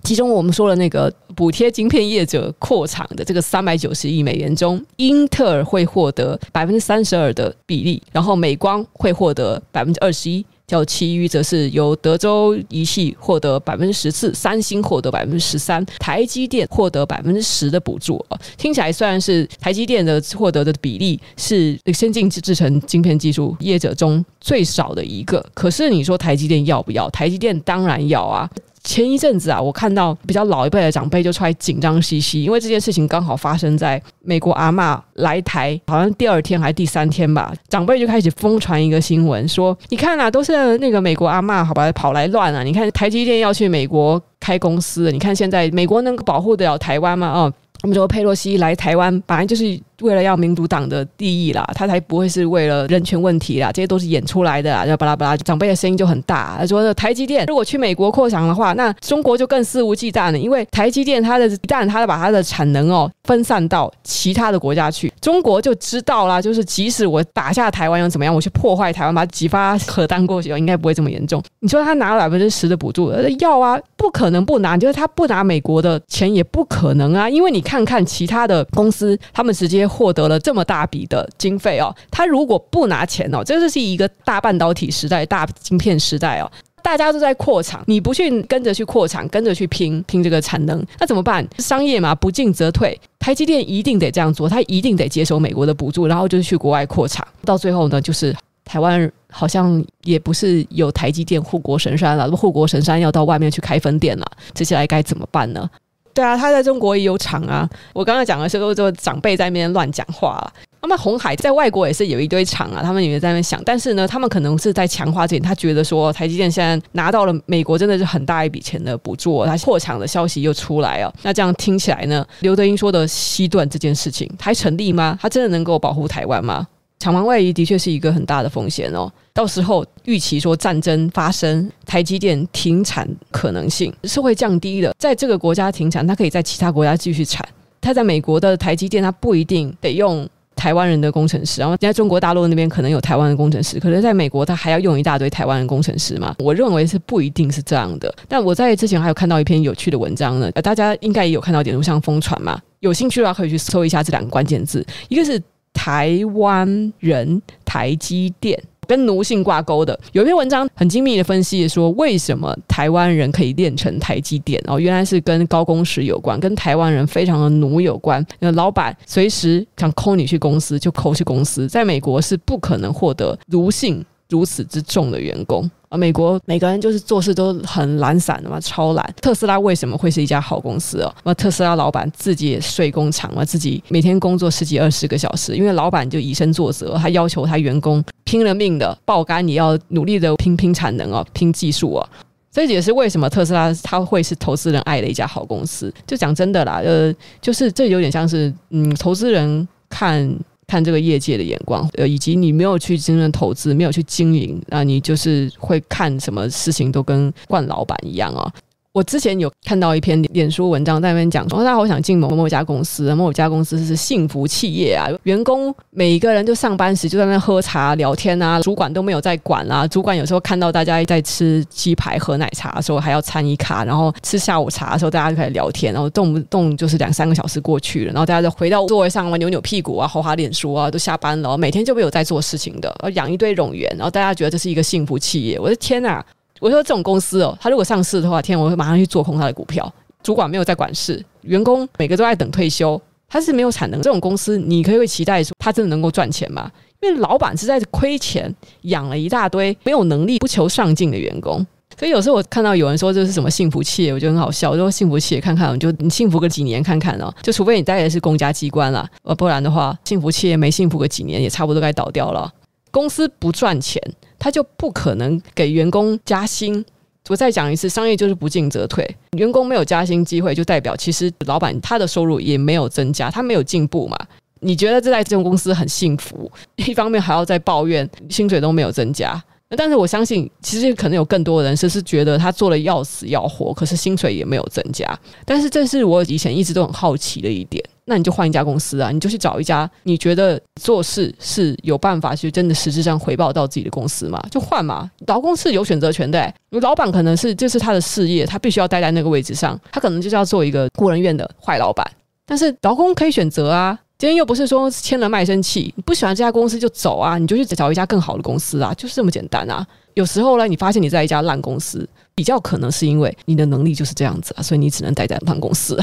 [0.10, 10.44] 其中我们说了那个补贴晶片业者扩厂的这个三百九十亿美元中，英特尔会获得百分之三十二的比例，然后美光会获得百分之二十一。
[10.66, 18.40] 叫其余则是由德州仪器获得百分之十四，三星获得百分之十三，台积电获得百分之十的补助啊。
[18.56, 27.10] 听起来虽然是台积电的获得的比例是先进制成晶片技术业者中最少的一个，可是你说台积电要不要？
[27.10, 28.48] 台积电当然要啊。
[28.84, 47.28] 前一阵子啊，我看到比较老一辈的长辈就出来紧张兮兮，因为这件事情刚好发生在美国阿嬷来台，好像第二天还是第三天吧，长辈就开始疯传一个新闻，说你看啊，都是那个美国阿嬷，好吧，跑来乱啊，你看台积电要去美国开公司，你看现在美国能够保护得了台湾吗？
[47.32, 49.80] 哦，我们说佩洛西来台湾，本来就是。
[50.02, 54.86] 为了要民主党的利益啦，他才不会是为了人权问题啦，这些都是演出来的啦。
[54.86, 56.58] 就巴拉巴拉，长辈的声音就很大。
[56.60, 60.38] 他说：“台积电如果去美国扩厂的话，那中国就更肆无忌惮了。
[60.38, 68.34] 因为台积电它的一旦它把它的产能哦分散到其他的国家去，中国就知道啦，就是即使我打下台湾又怎么样？
[68.34, 71.42] 我去破坏台湾，把几发核弹过去，应该不会这么严重。
[71.60, 74.78] 你说他拿了百分之十的补助，要啊，不可能不拿。
[74.78, 80.64] 就是他不拿美国的钱也不可能啊，因为你看看其他的公司，他们直接获得了这么。
[80.70, 86.52] 大笔的经费哦，他如果不拿钱哦，这就是一个大半导体时代、大晶片时代哦，
[86.84, 91.44] 大家都在扩厂，你不去跟着去扩厂，跟着去拼拼这个产能，那怎么办？
[91.58, 92.96] 商业嘛，不进则退。
[93.18, 97.28] 台积电一定得这样做，他一定得接受美国的补助，然后就是去国外扩厂。
[97.44, 105.68] 到最后呢，就是台湾好像也不是有台积电护国神山了，护国神山要到外面去开分店了，接下来该怎么办呢？
[106.14, 107.70] 对啊，他在中国也有厂啊。
[107.94, 110.54] 我刚刚讲的时候，就长辈在那边乱讲话了。
[110.82, 115.42] 那么红海在外国也是有一堆厂啊，他们也在那边想，但是呢，他们可能是在强化这点。
[115.42, 121.14] 他觉得说，台积电现在拿到了美国真的是很大一笔钱的补助，他破厂的消息又出来了。
[121.22, 125.20] 那这样听起来呢，刘德英说的西段这件事情还成立吗？
[125.22, 126.66] 他真的能够保护台湾吗？
[127.00, 129.10] 厂房外移的确是一个很大的风险哦。
[129.34, 134.94] 到时候预期说战争发生，台积电停产可能性是会降低的。
[135.00, 137.48] 在这个国家停产，它可以在其他国家继续产。
[137.80, 141.62] 它在美国的台积电，它不一定得用台湾人的工程师。
[141.62, 146.36] 然后在中国大陆那边可能有台湾的工程师，可是在美国它还要用一大堆台湾的工程师嘛？
[146.40, 148.14] 我认为是不一定是这样的。
[148.28, 152.60] 但我在之前还有看到一篇有趣的文章呢，呃大家应该也有看到点，点上疯传嘛。
[152.82, 155.42] 有兴趣的话可以去搜一下这两个关键字，一个是。
[155.74, 158.62] 台湾人台积电。
[158.88, 164.60] 跟奴性挂钩的，有一篇文章很精密的分析说，为什么台湾人可以练成台积电？
[164.66, 168.26] 哦，原来是跟高工时有关，跟台湾人非常的奴有关。
[168.40, 175.70] 那老板随时想扣你去公司就扣去公司，在美国是不可能获得奴性如此之重的员工。
[175.90, 179.16] 啊，美国每个人就是做事都很懒散的嘛，超懒。
[179.20, 181.12] 特斯拉为什么会是一家好公司哦？
[181.24, 192.10] 那特斯拉老板自己也睡工厂嘛，自己每天工作十几二十个小时，因为老板就以身作则，他要求他员工拼了命的爆肝，你要努力的拼拼产能哦，拼技术哦。
[192.52, 195.92] 这也是为什么特斯拉它会是投资人爱的一家好公司。
[196.06, 197.12] 就讲真的啦，呃，
[197.42, 200.32] 就是这有点像是嗯，投资人看。
[200.70, 208.54] 看这个业界的眼光，呃，以及你没有去真正投资，没有去经营，那你就是会看什么事情都跟惯老板一样啊。
[208.92, 236.26] 我之前有看到一篇脸书文章，在那边讲说，大家好想进某某家公司，某某家公司是幸福企业啊，员工每一个人就上班时就在那喝茶聊天啊，主管都没有在管啊，主管有时候看到大家在吃鸡排、喝奶茶的时候，还要餐一卡，然后吃下午茶的时候，大家就开始聊天，然后动不动就是两三个小时过去了，然后大家就回到座位上扭扭屁股啊，滑滑脸书啊，都下班了，每天就没有在做事情的，而养一堆冗员，然后大家觉得这是一个幸福企业，我的天呐！
[236.60, 239.92] 我说这种公司哦，他如果上市的话，天，我会马上去做空他的股票。
[240.22, 244.02] 主管没有在管事，员工每个都在等退休，他是没有产能。
[244.02, 246.70] 这种公司，你可以会期待说他真的能够赚钱吗？
[247.02, 251.66] 因为老板是在亏钱，养了一大堆没有能力、不求上进的员工。
[251.98, 254.72] 所以有时候我看到有人说这是什么幸福企业，我觉得很好笑。
[254.72, 262.54] 我说幸福企业看看，就你幸福个几年看看哦，就除非你待的是公家机关了，呃，不然的话，幸福企业没幸福个几年，也差不多该倒掉了。
[262.92, 264.02] 公司不赚钱。
[264.40, 266.84] 他就不可能给员工加薪。
[267.28, 269.08] 我再讲一次，商业就是不进则退。
[269.38, 274.18] 员工没有加薪机会，就代表其实老板他的收入也没有增加，他没有进步嘛。
[274.62, 279.40] 你觉得这在这种公司很幸福，一方面还要再抱怨薪水都没有增加。
[279.78, 285.08] 但是我相信，其实可能有更多的人是是觉得他做了要死要活，可是薪水也没有增加。
[285.46, 287.84] 但是这是我以前一直都很好奇的一点。
[288.06, 295.12] 那你就换一家公司啊，你就去找一家你觉得做事是有办法去真的实质上回报到自己的公司嘛，就换嘛。
[295.28, 296.52] 劳工是有选择权的，欸，
[296.82, 302.04] 老板可能是这，就是他的事业，他必须要待在那个位置上，他可能就是要做一个孤儿院的坏老板。
[302.48, 309.88] 但是劳工可以选择啊，今天又不是说签了卖身契，你不喜欢这家公司就走啊，你就去找一家更好的公司啊，就是这么简单啊。
[310.14, 312.06] 有时候呢，你发现你在一家烂公司，
[312.36, 315.98] 比较可能是因为你的能力就是这样子啊，所以你只能待在烂公司。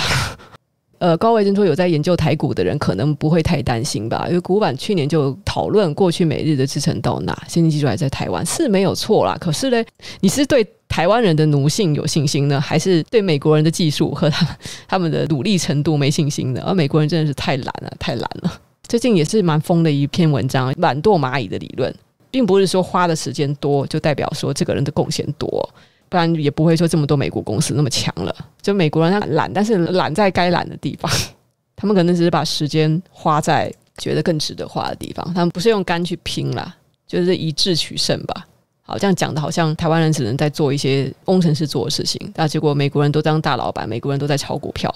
[0.99, 9.37] 呃，高维珍说有在研究台股的人可能不会太担心吧，因为股板去年就讨论过去每日的支撑到哪，现金技术还在台湾是没有错啦。
[9.39, 9.85] 可是呢，
[10.21, 14.57] 你是对台湾人的奴性有信心呢，还是对美国人的技术和他们
[14.89, 16.63] 他们的努力程度没信心呢？
[16.65, 18.61] 而美国人真的是太懒了，太懒了。
[18.89, 21.95] 最近也是蛮疯的一篇文章，懒惰蚂蚁的理论，
[22.31, 25.69] 并不是说花的时间多就代表说这个人的贡献多。
[26.09, 28.35] 不然也不会说这么多美国公司那么强了。
[28.61, 31.11] 就美国人他懒，但是懒在该懒的地方，
[31.77, 35.25] 他们可能只是把时间花在觉得更值得花的地方。
[35.35, 38.47] 他们不是用肝去拼啦，就是一智取胜吧。
[38.83, 44.95] 好，这样讲的好像台湾人只能在做一些工程师做的事情，但结果美国人都当大老板，美国人都在炒股票。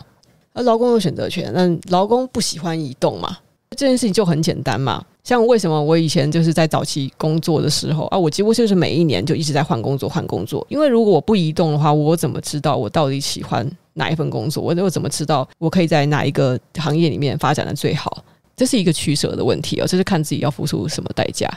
[0.52, 3.38] 而劳工有选择权，但劳工不喜欢移动嘛？
[3.76, 5.04] 这件事情就很简单嘛。
[5.22, 14.62] 像为什么我以前就是在早期工作的时候啊，我几乎就是每一年就一直在换工作换工作，因为如果我不移动的话，我怎么知道我到底喜欢哪一份工作？
[14.62, 18.24] 我又怎么知道我可以在哪一个行业里面发展的最好？
[18.56, 21.48] 这是一个取舍的问题哦，这是看自己要付出什么代价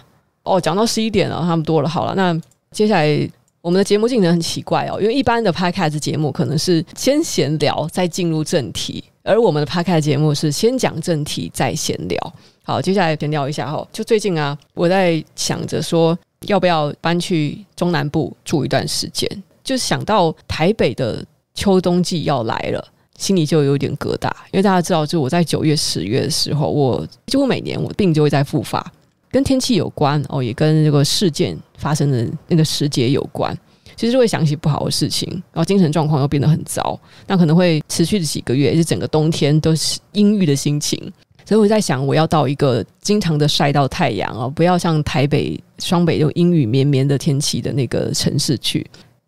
[0.44, 0.60] 哦。
[0.60, 2.40] 讲到十一点了，差不多了，好了，那
[2.72, 3.30] 接下来
[3.64, 12.34] 我们的节目进程很奇怪哦，因为一般的 Podcast 节目可能是先闲聊再进入正题，而我们的 Podcast 节目是先讲正题再闲聊。
[12.64, 13.88] 好，接下来闲聊一下哈。
[13.94, 19.26] 就最近啊，我在想着说，要不要搬去中南部住一段时间。
[19.64, 22.86] 就想到台北的秋冬季要来了，
[23.18, 24.30] 心里就有点疙瘩。
[24.52, 28.86] 因为大家知道，就我在九月、十月的时候，我几乎每年我病就会再复发，
[29.34, 33.58] 跟天气有关哦，也跟这个事件发生的那个时节有关。
[33.96, 41.00] 其实会想起不好的事情，然后精神状况又变得很糟，那可能会持续的几个月，就整个冬天都是阴郁的心情。
[41.46, 48.86] 所以我在想，我要到一个经常的晒到太阳哦，不要像台北、双北这种阴雨绵绵的天气的那个城市去。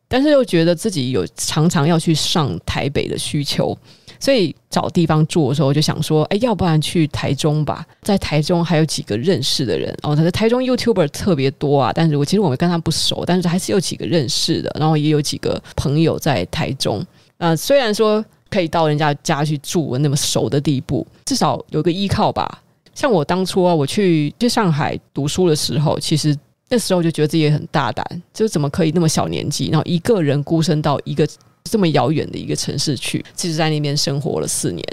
[0.07, 3.77] 但是又觉得自己有常常要去上台北的需求，
[4.25, 11.91] 所以找地方住的时候，我就想说，哎，要不然去台中吧，在台中还有几个认识的人哦，他的台中 YouTuber 特别多啊。
[11.93, 16.99] 但是我其实我们跟他不熟，但是还是有几个认识的，然后也有几个朋友在台中。
[17.37, 18.25] 啊、呃，虽然说。
[18.47, 22.61] 可以到人家家去住那么熟的地步，至少有个依靠吧。
[22.93, 26.33] 像我当初啊，我去去上海读书的时候，其实
[26.69, 31.27] 那时候就觉得自己也很大胆，就怎么可以那么小年纪，然后一个人孤身到一个
[31.69, 34.83] 这么遥远的一个城市去，其实在那边生活了四年，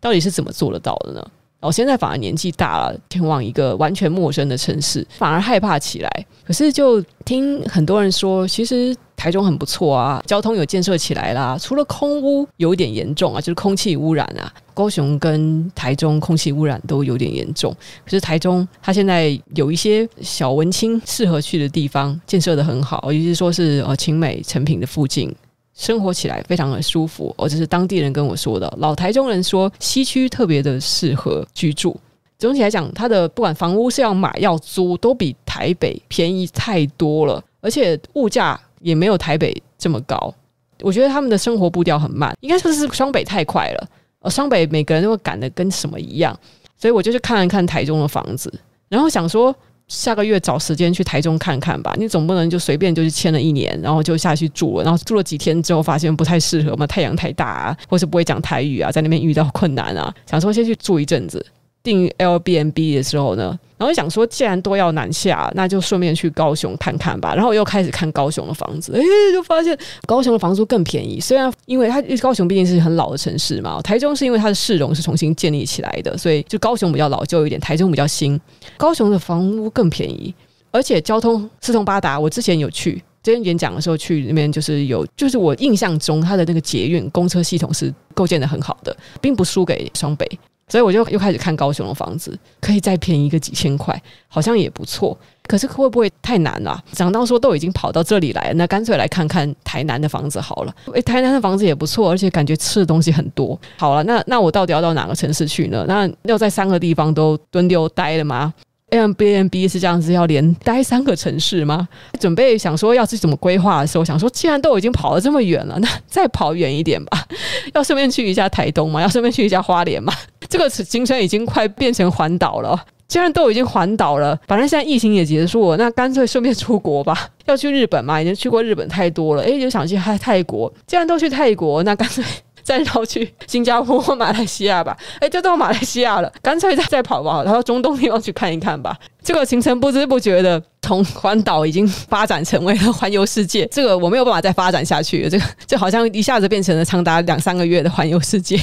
[0.00, 1.30] 到底是怎么做得到的呢？
[1.60, 6.26] 我现在反而年纪大了，前往一个完全陌生的城市，反而害怕起来。
[6.46, 11.58] 可是就听很多人说，其实台中很不错啊，交通有建设起来啦。
[11.60, 17.74] 除了空污有点严重啊，就是空气污染啊，高雄跟台中空气污染都有点严重。
[18.04, 25.34] 可是台中它现在有一些小文青适合去的地方，建设得很好，尤其是说是呃勤美成品的附近。
[25.78, 28.70] 生活起来非常的舒服，哦，这是当地人跟我说的。
[28.78, 31.96] 老台中人说，西区特别的适合居住。
[32.36, 40.34] 总体来讲，它的不管房屋是要买要租，都比台北便宜太多了，而且物价也没有台北这么高。
[40.80, 43.88] 我觉得他们的生活步调很慢，应该说是双北太快了。
[44.18, 46.36] 呃，双北每个人都会赶得跟什么一样，
[46.76, 48.52] 所以我就去看了看台中的房子，
[48.88, 49.54] 然后想说。
[49.88, 61.44] 下个月找时间去台中看看吧，你总不能就随便就去签了一年，然后就下去住了，然后住了几天之后发现不太适合嘛，太阳太大啊，或是不会讲台语啊，在那边遇到困难啊，想说先去住一阵子。
[61.88, 67.34] 订 L B N B 的时候呢，然后想说既然都要南下，那就顺便去高雄看看吧。
[67.34, 71.18] 然后又开始看高雄的房子，诶，就发现高雄的房租更便宜。
[71.18, 78.38] 虽然因为它高雄毕竟是很老的城市嘛，台中是因为它的市容是重新建立起来的，所以就高雄比较老旧一点，台中比较新。
[78.76, 80.34] 高雄的房屋更便宜，
[80.70, 82.20] 而且交通四通八达。
[82.20, 90.28] 我之前有去，之前演讲的时候去那边，就是有，就是我印象中它的那个捷运公车系统是构建的很好的，并不输给双北。
[90.68, 95.18] 所以我就又开始看高雄的房子，可以再便宜个几千块，好像也不错。
[95.46, 96.84] 可是会不会太难了啊？
[96.92, 100.74] 想到说都已经跑到这里来了，那干脆来看看台南的房子好了。
[100.92, 103.58] 诶，台南的房子也不错，而且感觉吃的东西很多。
[103.78, 105.86] 好了，那那我到底要到哪个城市去呢？
[105.88, 108.52] 那要在三个地方都蹲丢待了吗
[108.90, 111.88] ？Airbnb 是这样子，要连待三个城市吗？
[112.18, 117.24] 准备想说要是怎么规划的时候，想说既然都已经跑了这么远了，那再跑远一点吧。
[117.74, 120.12] 要顺便去一下台东嘛，要顺便去一下花莲嘛。
[120.48, 122.84] 这个行程已经快变成环岛了。
[123.06, 127.28] 既然都已经环岛了，反正现在疫情也结束了，那干脆顺便出国吧。
[127.46, 129.42] 要去日本嘛，已经去过日本太多了。
[129.42, 130.70] 诶，就想去泰泰国。
[130.86, 132.22] 既然都去泰国，那干脆。
[132.68, 138.94] 再绕去新加坡或马来西亚吧，哎，就到马来西亚了，干脆再再跑吧，然后中东地方去看一看吧。
[139.22, 148.60] 这个行程不知不觉的从环岛已经发展成为了环游世界，这个我没有办法再发展下去了，这个就好像一下子变成了长达两三个月的环游世界。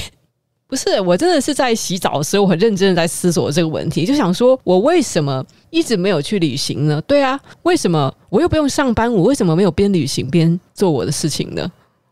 [0.68, 7.02] 不是，我真的是在洗澡的时候，我很认真的在思索这个问题，就想说，我为什么一直没有去旅行呢？
[7.08, 9.12] 对啊，为什么我又不用上班？
[9.12, 11.68] 我为什么没有边旅行边做我的事情呢？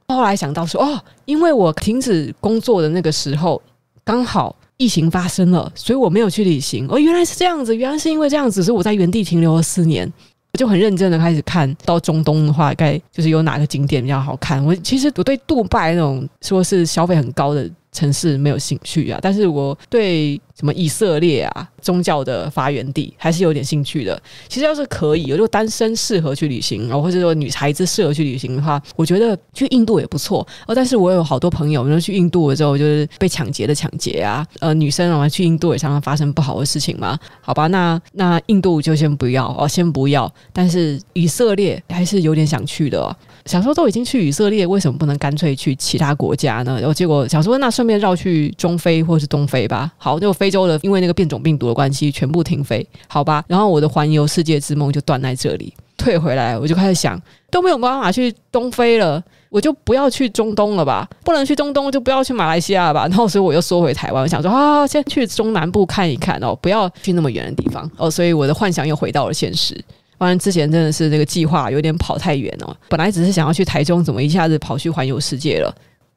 [0.09, 3.61] 后来想到说，哦，因为我停止工作的那个时候，
[4.05, 6.87] 刚好疫情发生了，所以我没有去旅行。
[6.89, 10.11] 哦，原来是这样子，原来是因为这样子，所以我在原地停留了四年。
[10.53, 14.65] 我就很认真的开始看到中东的话，该就是有哪个景点比较好看。
[14.65, 17.69] 我其实我对杜拜那种说是消费很高的。
[17.95, 24.21] 城市没有兴趣啊，但是我对什么以色列啊宗教的发源地还是有点兴趣的。
[24.49, 30.47] 其实要是可以，如果单身适合去旅行，然后或者说女孩子适合去旅行的话，我觉得去印度也不错。
[30.67, 37.17] 哦，但是我有好多朋友，然后去印度的时候就是被抢劫的抢劫啊，呃，女生啊去印度也常常发生不好的事情嘛。
[37.41, 40.33] 好吧，那那印度就先不要哦，先不要。
[40.53, 43.17] 但是以色列还是有点想去的。
[43.47, 46.77] 想说都已经去以色列，为什么不能干脆去其他国家呢？
[46.79, 49.93] 然后结果想说，那顺便绕去中非或是东非吧。
[49.99, 53.45] 好，就非洲的，因为那个变种病毒的关系，全部停飞，好吧。
[53.47, 55.73] 然后我的环游世界之梦就断在这里。
[55.97, 57.21] 退回来，我就开始想，
[57.51, 61.09] 都没有办法去东非了，我就不要去中东了吧？
[61.23, 63.03] 不能去中东，就不要去马来西亚吧？
[63.03, 68.11] 然后所以我又缩回台湾，我想说啊，先去中南部看一看哦，不要去那么远的地方哦。
[68.11, 69.81] 所以我的幻想又回到了现实。
[70.17, 72.75] 当然，之前真的是这个计划有点跑太远哦。
[72.89, 75.75] 本来只是想要去台中，怎么一下子跑去环游世界了？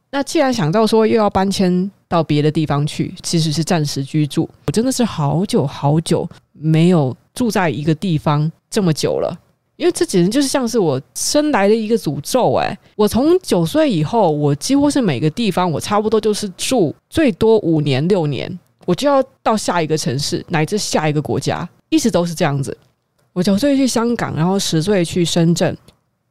[0.10, 4.50] 那既然想到说又要搬迁到别的地方去，其实是暂时居住。
[4.68, 9.38] 我真的是好久好久没有住在一个地方这么久了，
[9.76, 12.78] 因为这简直就是像是我生来的一个诅咒哎！
[12.96, 22.76] 我从九岁以后，我几乎是每个地方我差不多就是住最多五年六年，我就要到下一个城市乃至下一个国家，一直都是这样子。
[23.38, 25.78] 我九岁去香港，然后十岁去深圳，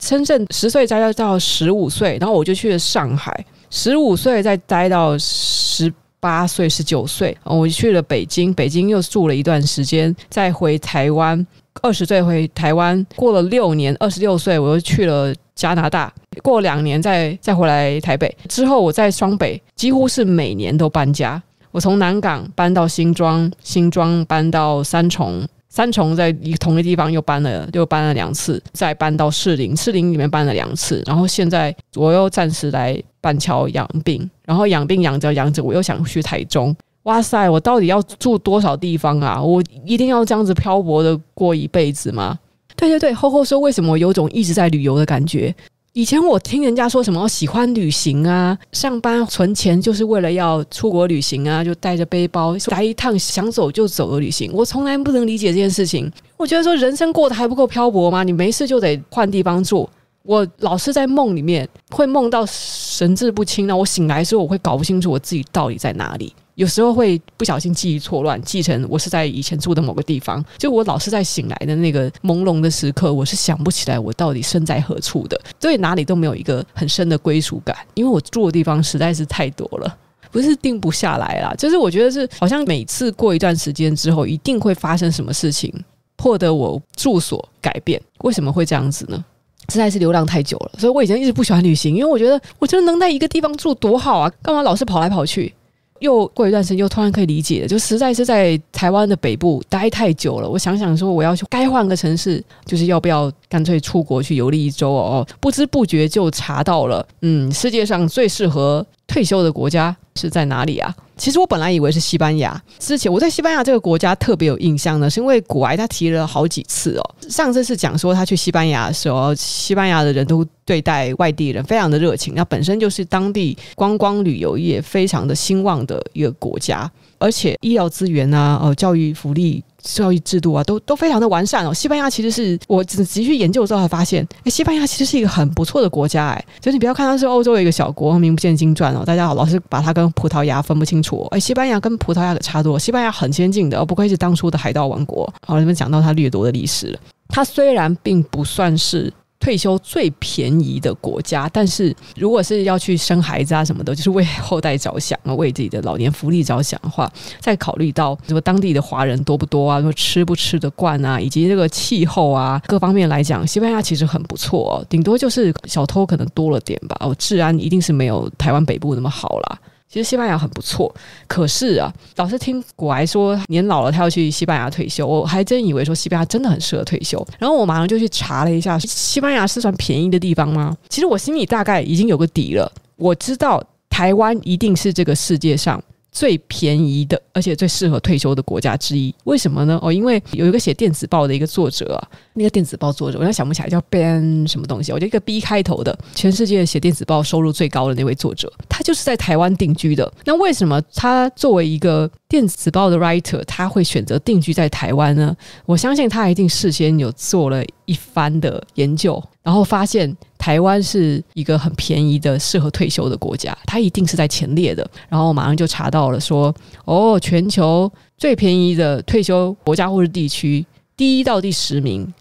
[0.00, 11.46] 深圳十岁待到十五岁，然后我就去了上海，十五岁再待到十八岁、十九岁，我去了北京，北京又住了一段时间，再回台湾，
[11.80, 21.40] 二十岁回台湾，过了六年，二十六岁我又去了加拿大，过两年再再回来台北，之后我在双北，几乎是每年都搬家，
[21.70, 25.46] 我从南港搬到新庄，新庄搬到三重。
[25.76, 36.74] 三重在一同一地方又搬了，又搬了两次，再搬到士林，士林里面搬了两次，然后现在我又暂时来板桥养病，然后养病养着养着，我又想去台中。
[37.02, 39.38] 哇塞，我到底要住多少地方啊？
[39.38, 42.38] 我一定要这样子漂泊的过一辈子吗？
[42.74, 45.54] 对对对，厚厚说，为什么有种一直在旅游的感觉？
[45.96, 54.52] 以前我听人家说什么喜欢旅行啊，上班存钱就是为了要出国旅行啊，就带着背包来一趟想走就走的旅行。
[54.52, 56.12] 我从来不能理解这件事情。
[56.36, 58.22] 我觉得说人生过得还不够漂泊吗？
[58.22, 59.88] 你没事就得换地方住。
[60.22, 66.30] 我老是在梦里面会梦到神志不清，那我醒来的时候我会搞不清楚我自己到底在哪里。
[66.56, 70.42] 有时候会不小心记忆错乱，记成我是在以前住的某个地方。
[70.56, 79.96] 就我老是在醒来的那个朦胧的时刻，我是想不起来我到底身在何处的，对哪里都没有一个很深的归属感，因为我住的地方实在是太多了，
[80.32, 81.54] 不是定不下来啦。
[81.58, 85.70] 就是我觉得是好像每次过一段时间之后，一定会发生什么事情，
[86.16, 88.00] 迫得我住所改变。
[88.20, 89.22] 为什么会这样子呢？
[89.68, 95.52] 实在是流浪太久了，所以我以前一直不喜欢旅行，因为我觉得我觉得能在一个地方住多好啊，干嘛老是跑来跑去？
[96.00, 100.48] 又过一段时间，又突然可以理解了，就实在是在台湾的北部待太久了。
[100.48, 105.26] 我想想说，我要去该换个城市，就是要不要干脆出国去游历一周哦？
[105.40, 110.94] 不知不觉就查到了，嗯，世界上最适合退休的国家是在哪里啊？
[111.16, 112.60] 其实我本来以为是西班牙。
[112.78, 117.14] 之前我在西班牙这个国家特别有印象呢，是因为古埃他提了好几次哦。
[117.28, 129.62] 上次是讲说他去西班牙的时候，西班牙的人都对待外地人非常的热情，那本身就是当地观光旅游业非常的兴旺的一个国家，而且医疗资源啊，呃，教育福利。
[129.94, 131.72] 教育制度啊，都都非常的完善哦。
[131.72, 136.44] 西班牙其实是我仔细去研究之后才发现，哎，西班牙其实是一个很不错的国家哎。
[136.60, 139.04] 就是你不要看它是欧洲的一个小国，名不见经传哦。
[139.06, 141.26] 大家好，老是把它跟葡萄牙分不清楚。
[141.30, 145.32] 哎，西班牙跟葡萄牙可差多，西班牙很先进的，不愧是当初的海盗王国。
[145.46, 146.98] 好，这边讲到它掠夺的历史了。
[147.28, 149.12] 它虽然并不算是。
[149.38, 157.10] 退休最便宜的国家，但是如果是要去生孩子啊什么的，就是为后代着想啊，为自己的老年福利着想的话，
[157.40, 169.58] 再考虑到什么当地的华人多不多啊，说吃不吃得惯啊，以及这个气候啊各方面来讲，西班牙其实很不错哦，顶多就是小偷可能多了点吧，哦，治安一定是没有台湾北部那么好啦。
[169.88, 170.92] 其实西班牙很不错，
[171.26, 177.24] 可是啊，老是听古埃说年老了他要去西班牙退休，我还真以为说西班牙真的很适合退休。
[177.38, 180.76] 然后我马上就去查了一下，西班牙是算便宜的地方吗？
[180.88, 185.82] 其实我心里大概已经有个底了，我知道台湾一定是这个世界上
[186.16, 189.14] 最便宜的，而且最适合退休的国家之一。
[189.24, 189.78] 为什么呢？
[189.82, 200.10] 哦，因为有一个写电子报的一个作者啊，那个电子报作者，我现在想不起来叫 Ben 什么东西，我觉得一个 B 开头的，全世界写电子报收入最高的那位作者，他就是在台湾定居的。
[200.24, 205.36] 那为什么他作为一个电子报的 writer，他会选择定居在台湾呢？
[205.66, 214.88] 我相信他一定事先有做了一番的研究，然后发现台湾是一个很便宜的、适合退休的国家，它一定是在前列的。
[215.08, 220.64] 然后马上就查到了说，哦，全球最便宜的退休国家或是地区，
[220.96, 222.12] 第一到第十名，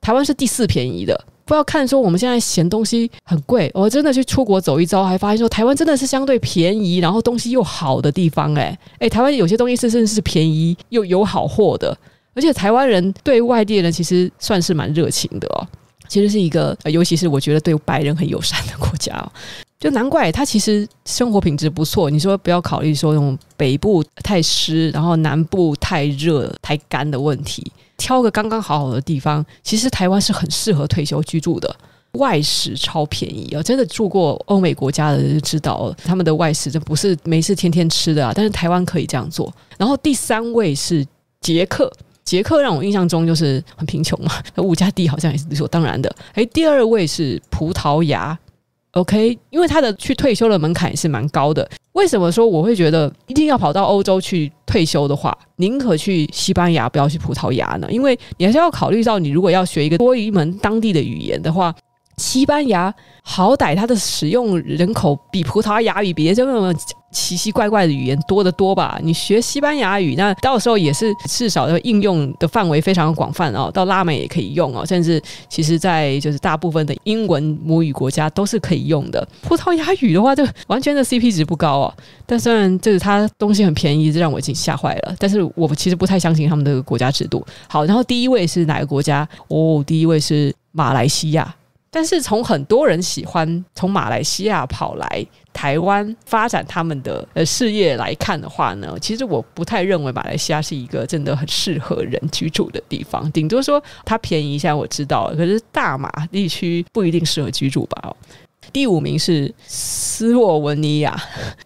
[0.00, 1.18] 台湾是第四便宜的。
[1.46, 8.54] 不要看说我们现在嫌东西很贵，我真的去出国走一遭，还发现说台湾真的是相对便宜，然后东西又好的地方。
[8.54, 11.94] 哎哎，台湾有些东西是甚至是便宜又有好货的，
[12.34, 15.68] 而且台湾人对外地人其实算是蛮热情的哦。
[16.08, 19.30] 其实是一个，尤其是我觉得对白人很友善的国家哦，
[19.78, 22.08] 就难怪他其实生活品质不错。
[22.08, 27.70] 你说不要考虑说那种北部太湿，然后南部太热太干的问题。
[27.96, 31.76] 挑个刚刚好好的地方，其实台湾是很适合退休居住的，
[32.14, 33.62] 外食超便宜啊！
[33.62, 38.32] 真的住过欧美国家的人就知道，他们的外食这不是没事天天吃的啊。
[38.34, 39.52] 但是台湾可以这样做。
[39.78, 41.06] 然后第三位是
[41.40, 41.90] 捷克，
[42.24, 46.14] 捷克让我印象中就是很贫穷嘛， 物价低好像也是理所当然的。
[46.34, 48.36] 诶，第二位是葡萄牙。
[48.92, 51.68] OK，因为他的去退休的门槛也是蛮高的。
[51.94, 57.88] 为什么说我会觉得一定要跑到欧洲去退休的话，宁可去西班牙，不要去葡萄牙呢？
[57.90, 61.74] 因为你还是要考虑到，你如果要学一个多一门当地的语言的话。
[62.16, 66.72] 西班牙好歹它的使用人口比葡萄牙语比这么
[67.10, 68.98] 奇奇怪怪的语言多得多吧？
[69.02, 73.70] 你学西班牙语，那到时候也是至少的应用的范围非常广泛哦。
[73.72, 79.26] 到拉美也可以用哦，甚至其实在就是大部分的英文母语国家都是可以用的。
[79.42, 81.94] 葡萄牙语的话，就完全的 CP 值不高哦。
[82.26, 85.14] 但虽然就是它东西很便宜，这让我已经吓坏了。
[85.18, 87.46] 但是我其实不太相信他们的国家制度。
[87.68, 89.26] 好，然后第一位是哪个国家？
[89.46, 91.54] 哦，第一位是马来西亚。
[91.94, 103.30] 但是从很多人喜欢从马来西亚跑来台湾发展他们的呃事业来看的话呢，其实我不太认为马来西亚是一个真的很适合人居住的地方。
[103.30, 108.12] 顶多说它便宜，现在我知道了，可是大马地区不一定适合居住吧。
[108.72, 111.16] 第五名是斯洛文尼亚，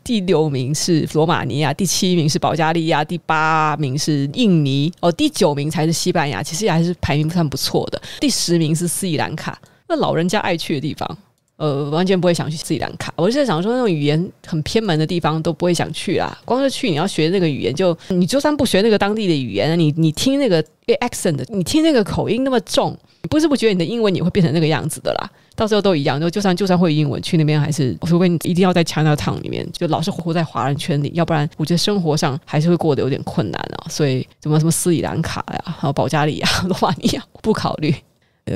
[0.04, 8.02] 第六名是罗马尼亚，第七名是保加利亚，第八名是印尼，哦，第九名才是西班牙，其实也还是排名算不错的。
[8.20, 9.58] 第十名是斯里兰卡。
[9.88, 11.18] 那老人家爱去的地方，
[11.56, 13.12] 呃，完全不会想去斯里兰卡。
[13.16, 16.36] 我就在想说，那种语言很偏门的地方都不会想去啦。
[16.44, 20.62] 光是去你要学那个语言就，你就算不学那个当地的语言，你你听那个
[21.00, 25.30] accent，你听那个口音那么重，你不知不觉得你的英文也会变成那个样子的啦。
[25.56, 33.90] 到时候都一样，就就算就算会英文，去那边还是除非你一定要在 Chinatown 里面，就老是活在华人圈里，要不然我觉得生活上还是会过得有点困难啊。
[33.90, 37.92] 所以什么什么斯里兰卡呀，还有保加利亚、罗马尼亚，不考虑。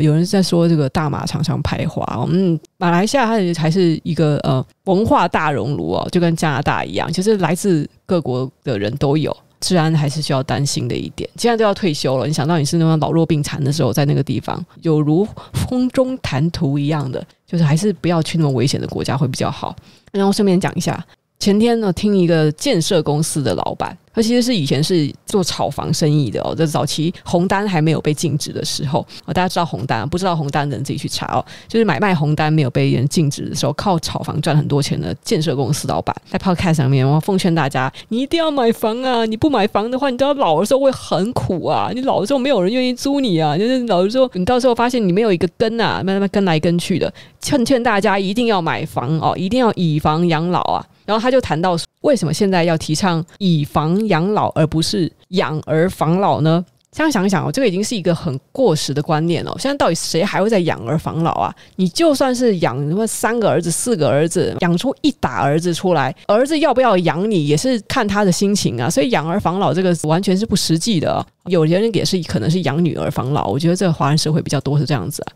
[0.00, 11.28] 有人在说这个大马常常排华，嗯，马来西亚它还是一个呃文化大熔炉哦，就跟加拿大一样，其实来自各国的人都有，治安还是需要担心的一点。
[11.36, 19.74] 既然都要退休了，你想到你是那种老弱病残的时候，在那个地方有如风中谈图一样的，就是还是不要去那么危险的国家会比较好。
[20.12, 21.04] 然后顺便讲一下。
[21.42, 26.54] 前天呢，听一个建设公司的老板，他其实是以前是做炒房生意的哦。
[26.54, 31.44] 在早期红单还没有被禁止的时候，大家知道红单，不知道红单的人自己去查哦。
[31.66, 39.26] 就是买卖红单没有被人禁止的时候，靠炒房赚很多钱的建设公司老板，在 Podcast 上面，我奉劝大家，你一定要买房啊！
[39.26, 41.90] 你不买房的话，你到老的时候会很苦啊！
[41.92, 43.58] 你老的时候没有人愿意租你啊！
[43.58, 47.12] 就是老的时候，你到时候发现你没有一个根啊，慢慢跟来跟去的。
[47.40, 50.86] 劝劝大家一定要买房哦，一定要以房养老啊！
[51.04, 56.64] 然后他就谈到为什么现在要提倡以房养老而不是养儿防老呢？
[56.94, 59.56] 这样想一想哦，这个已经是一个很过时的观念了。
[59.58, 61.54] 现在到底谁还会在养儿防老啊？
[61.76, 68.90] 你就算是养什么三个儿子、四个儿子，养出一打儿子出来，儿子要不要养你也是看他的心情啊。
[68.90, 71.26] 所以养儿防老这个完全是不实际的。
[71.46, 75.32] 有些人也是可能是养女儿防老，我觉得这个华人社会比较多是这样子啊。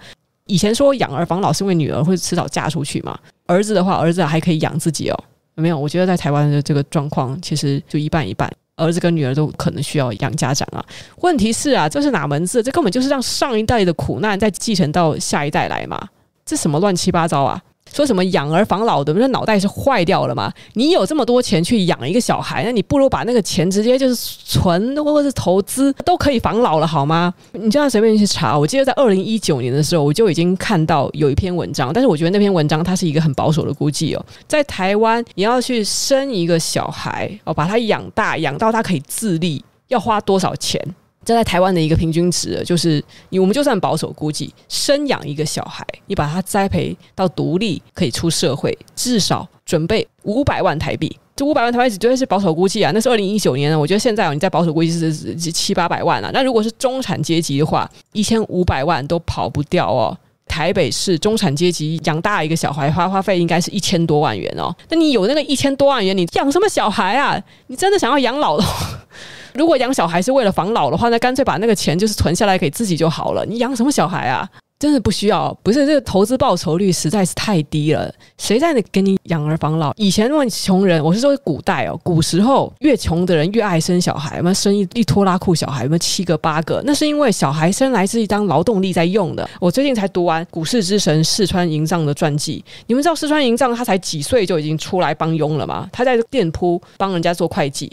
[0.49, 5.25] 以前说养儿防老是因为女儿会迟早嫁出去嘛，儿子的话，儿子还可以养自己哦。
[5.57, 10.85] 没有，我觉得在台湾的这个状况其实就一半一半，儿子跟女儿都可能需要养家长啊。
[11.23, 12.63] 问题是啊，这是哪门子？
[12.63, 15.99] 这根本就是让上一代的苦难再继承到下一代来嘛？
[16.45, 17.61] 这什么乱七八糟啊！
[17.97, 20.53] 说什么养儿防老的，不是脑袋是坏掉了吗？
[20.74, 27.32] 你有这么多钱去养一个小孩，那你不如把那个钱直接就是存或者是投资，都可以防老了，好吗？
[27.53, 28.59] 你就要随便去查。
[28.59, 40.78] 我记得在二零一九年的时候，我就已经看到有一篇文章，但是我觉得那篇文章它是一个很保守的估计哦，在台湾你要去生一个小孩哦，把他养大，养到他可以自立，要花多少钱？
[41.27, 51.14] 这在台湾的一个平均值，就是你我们就算保守估计，生养一个小孩，你把他栽培到独立，可以出社会，至少准备五百万台币。
[51.35, 52.93] 这五百万台币绝对是保守估计啊！
[52.95, 56.31] 那是二零一九年，我觉得现在你在保守估计是七八百万啊。
[56.33, 60.16] 那如果是中产阶级的话，一千五百万都跑不掉哦。
[60.47, 64.72] 台北市中产阶级养大一个小孩花花费应该是一千多万元哦。
[64.89, 67.39] 那你有那个一千多万元，你养什么小孩啊？
[67.66, 68.64] 你真的想要养老的？
[69.57, 73.45] 如果养小孩是为了防老的话，那干脆把那个钱就是存下来给自己就好了。
[73.45, 74.49] 你养什么小孩啊？
[74.79, 75.57] 真的不需要。
[75.63, 78.13] 不是这个投资报酬率实在是太低了。
[78.37, 79.91] 谁在那给你养儿防老？
[79.97, 86.83] 以前那么穷人，我是说古代哦，古时候越穷的人越爱生小孩，嘛生一一拖拉裤小孩，有没有七个八个？
[86.85, 89.49] 那是因为小孩生来是一张劳动力在用的。
[89.59, 95.89] 我最近才读完股市之神四川银藏的传记，你们知道四川银藏他才几岁就已经出来帮佣了吗？
[95.91, 97.91] 他在店铺帮人家做会计。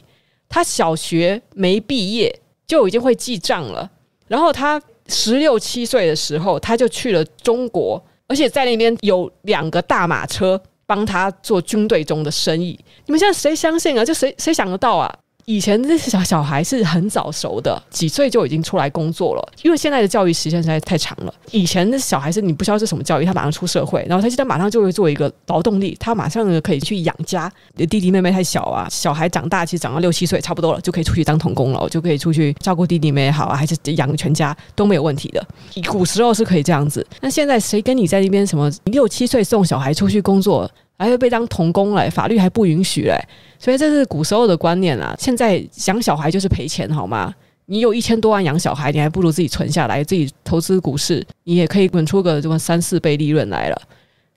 [0.54, 3.90] 他小学没毕业就已经会记账了，
[4.28, 12.80] 然后他十六七岁的时候他就去了中国，而且在那边有两个大马车帮他做军队中的生意。
[13.08, 14.06] 你们现在谁相信啊？
[14.06, 15.12] 就谁谁想得到啊？
[15.46, 19.54] 以前这些小小孩是很早熟的，几岁就已经出来工作了。
[19.62, 21.34] 因为现在的教育时间实在太长了。
[21.52, 27.52] 以前的小孩是你不知道是什么教育，他马上出社会，然后他现在马上就会做一个劳动力，他马上可以去养家。
[27.76, 35.46] 弟弟妹妹太小啊，小孩长大其实长到六七岁差不多了，就可以出去当童工了，就可以出去照顾弟弟妹妹好啊，还是养全家都没有问题的。
[35.90, 40.70] 古时候是可以这样子，那现在谁跟你在那边什么六七岁送小孩出去工作？
[41.04, 43.20] 还会被当童工嘞，法律还不允许嘞，
[43.60, 45.14] 所以这是古时候的观念啊。
[45.20, 47.34] 现在养小孩就是赔钱，好吗？
[47.66, 53.82] 你有一千多万养小孩，你还不如自己存下来，自己投资股市，你也可以滚出个什么三四倍利润来了。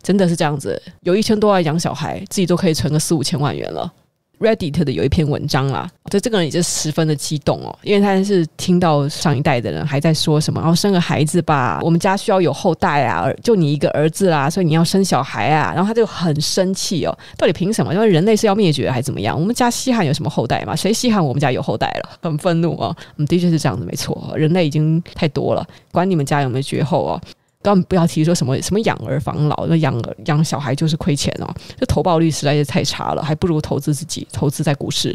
[0.02, 3.92] 真的是这样子，有一千多万养小孩，自己都可以存个四五千万元了。
[4.38, 17.94] Reddit 的有一篇文章啦，这这个人也是十分的激动哦，因为他是听到上一代的人还在说什么，然后生个孩子吧，我们家需要有后代啊，就你一个儿子啦，所以你要生小孩啊，然后他就很生气哦，到底凭什么？
[17.94, 19.38] 因为人类是要灭绝还是怎么样？
[19.38, 20.76] 我们家稀罕有什么后代吗？
[20.76, 22.10] 谁稀罕我们家有后代了？
[22.20, 27.20] 很愤怒哦，嗯，的确是这样子，没错，人类已经太多了，管你们家有没有绝后哦。
[27.66, 35.12] 根本不要提说什么什么养儿防老，那养儿养小孩就是亏钱哦，这投报率实在是太差了，还不如投资自己，投资在股市。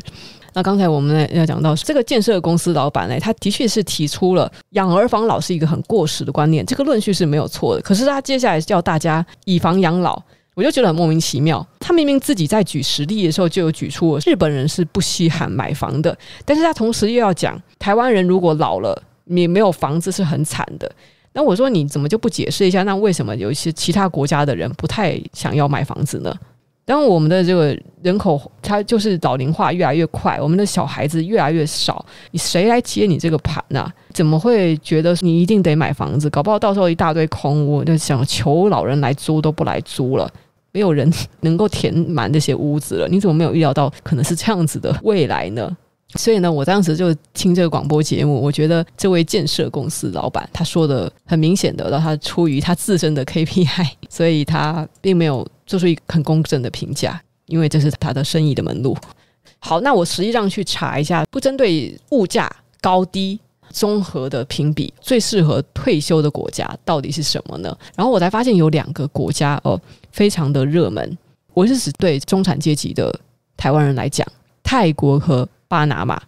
[0.53, 7.81] 那刚才我们要讲到这个建设公司老板呢，他的确是提出了养儿防老是一个很过时的观念，这个论述是没有错的。
[7.81, 10.21] 可是他接下来叫大家以房养老，
[10.53, 11.65] 我就觉得很莫名其妙。
[11.79, 20.91] 他明明自己在举实例的时候就有举出日本人是不稀罕买房的，但是他同时又要讲台湾人如果老了你没有房子是很惨的。
[21.33, 22.83] 那我说你怎么就不解释一下？
[22.83, 26.33] 那为什么有一些其他国家的人不太想要买房子呢？
[26.83, 36.29] 当我们的这个人口它就是老龄化越来越快，我们的小孩子越来越少，你谁来接你这个盘呢、怎么会觉得你一定得买房子？
[36.29, 40.29] 搞不好到时候一大堆空屋，就想求老人来租都不来租了，
[40.73, 41.09] 没有人
[41.41, 43.07] 能够填满这些屋子了。
[43.07, 45.71] 你怎么没有预料到可能是这样子的未来呢？
[46.15, 58.95] 所以呢，我当时就听这个广播节目，我觉得这位建设公司老板他说的很明显的，他出于他自身的 KPI， 所以他并没有做出一个很公正的评价，因为这是他的生意的门路。
[59.59, 62.51] 好，那我实际上去查一下，不针对物价
[62.81, 63.39] 高低
[63.69, 67.75] 综合的评比，最适合退休的国家到底是什么呢？
[67.95, 69.79] 然后我才发现有两个国家哦，
[70.11, 71.17] 非常的热门。
[71.53, 73.17] 我是指对中产阶级的
[73.55, 74.27] 台湾人来讲，
[74.61, 75.47] 泰国和。
[75.71, 76.21] 巴拿马、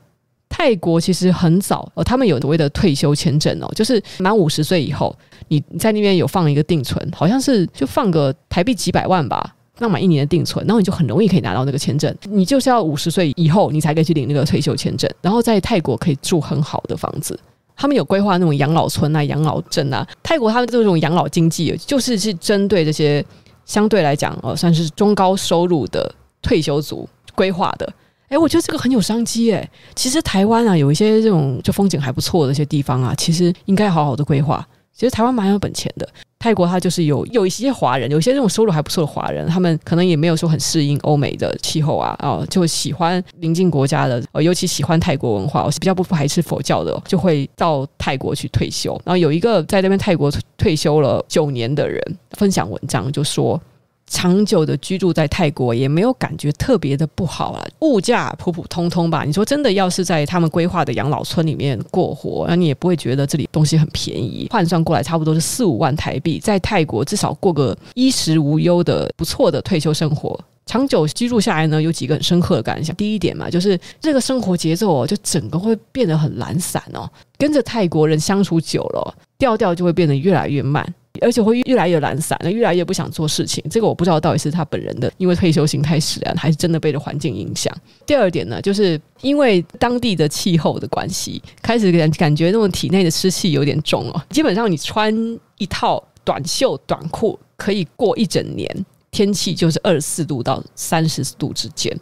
[0.47, 5.13] 泰国其实很早哦，他们有所谓的退休签证哦，就是满五十岁以后，
[5.49, 12.15] 你在那边有放一个定存，好像是就放个台币几百万吧，放满一年的定存，然后你就很容易可以拿到那个签证。
[12.29, 17.37] 你就是要五十岁以后，你才可以去领那个退休签证，然后在泰国可以住很好的房子。
[17.75, 20.07] 他们有规划那种养老村啊、养老镇啊。
[20.21, 23.25] 泰国他们这种养老经济，就是是针对这些
[23.65, 26.09] 相对来讲哦，算是中高收入的
[26.41, 27.91] 退休族规划的。
[28.27, 29.69] 哎，我觉得这个很有商机哎。
[29.95, 34.67] 其实台湾啊，有一些这种就风景还不错的一些地方啊，其实应该好好的规划。
[34.93, 36.07] 其实台湾蛮有本钱的。
[36.37, 48.91] 泰国它就是有有一些华人，有一些这种收入还不错的华人，他们可能也没有说很适应欧美的气候啊，哦，就喜欢邻近国家的，哦，尤其喜欢泰国文化，我是比较不排斥佛教的，就会到泰国去退休。
[49.05, 51.99] 然后有一个在那边泰国退休了九年的人
[52.31, 53.59] 分享文章，就说
[54.07, 57.65] 长久的居住在泰国，也没有感觉特别的不好啊。
[57.79, 59.23] 物价普普通通吧。
[59.23, 64.47] 你说真的，要是在他们规划的养老村里面过活，那你也不会觉得这里东西很便宜。
[64.51, 70.39] 换算过来，差不多是四五万台币，在泰国至少过个衣食无忧的不错的退休生活。
[70.65, 72.95] 长久居住下来呢，有几个很深刻的感想。
[72.95, 77.09] 第一点嘛，就是这个生活节奏哦，就整个会变得很懒散哦。
[77.37, 80.93] 跟着泰国人相处久了，调调就会变得越来越慢。
[81.21, 83.63] 而且会越来越懒散，越来越不想做事情。
[83.69, 87.71] 这个我不知道到底是他本人的，因为退休心态使然，还是真的被这环境影响。
[88.05, 94.21] 第二点呢，就是因为当地的气候的关系，开始感感觉那种体内的湿气有点重哦。
[94.29, 95.13] 基本上你穿
[95.57, 101.95] 一套短袖短裤可以过一整年，天气就是二十四度到三十度之间，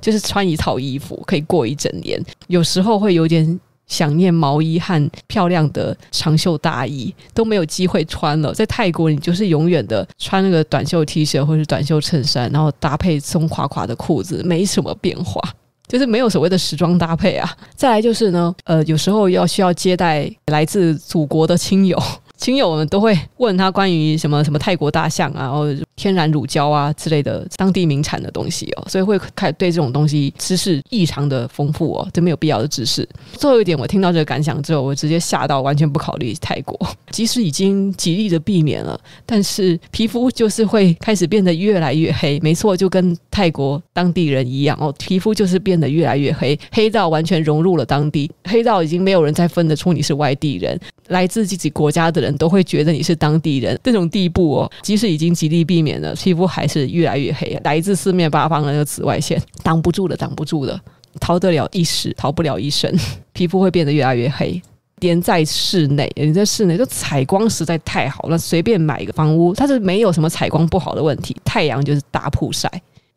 [0.00, 2.22] 就是穿一套衣服可以过一整年。
[2.48, 3.58] 有时候会有点。
[3.88, 8.52] 想念毛衣和漂亮的长袖大衣都没有机会穿了。
[8.54, 15.42] 在泰国，你就是永远的穿那个短袖 T 恤或者是短袖衬衫，然后搭配松垮垮的裤子，没什么变化，
[15.88, 17.50] 就是没有所谓的时装搭配啊。
[17.74, 22.00] 再来就是呢，呃，有时候要需要接待来自祖国的亲友。
[22.38, 25.66] 亲友们都会问他关于什么什么泰国大象啊，然后
[25.96, 33.06] 天然乳胶啊之类的当地名产的东西哦，所以会开对这种东西知识异常的丰富哦，这没有必要的知识。
[33.32, 36.78] 最后一点，我听到这个感想之后，我直接吓到，完全不考虑泰国。
[37.10, 42.38] 即使已经极力的避免了，但是皮肤就是会开始变得越来越黑。
[42.38, 50.78] 没错，就跟泰国当地人一样哦，皮肤就是变得越来越黑，黑到完全融入了当地，黑到已经没有人再分得出你是外地人，
[51.08, 52.27] 来自自己国家的人。
[52.36, 60.80] 都会觉得你是当地人，这种地步哦，即使已经极力避免了，皮肤还是越来越黑，来自四面八方的那个紫外线挡不住了，挡不住了，
[61.20, 62.92] 逃得了一时，逃不了一生，
[63.32, 64.60] 皮肤会变得越来越黑。
[65.00, 72.68] 连在室内，你在室内就采光实在太好了，随便买一个房屋，它是没有什么采光不好的问题，太阳就是大曝晒，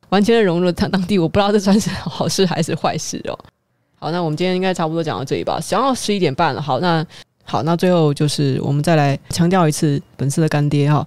[0.10, 1.18] 完全的融入了当地。
[1.18, 3.40] 我不知道这算是好事还是坏事哦。
[3.98, 6.62] 好，那我们今天应该差不多讲到这里吧，讲到十一点半了。
[6.62, 7.04] 好，那。
[7.52, 11.06] 好，那最后就是我们再来强调一次本次的干爹哈，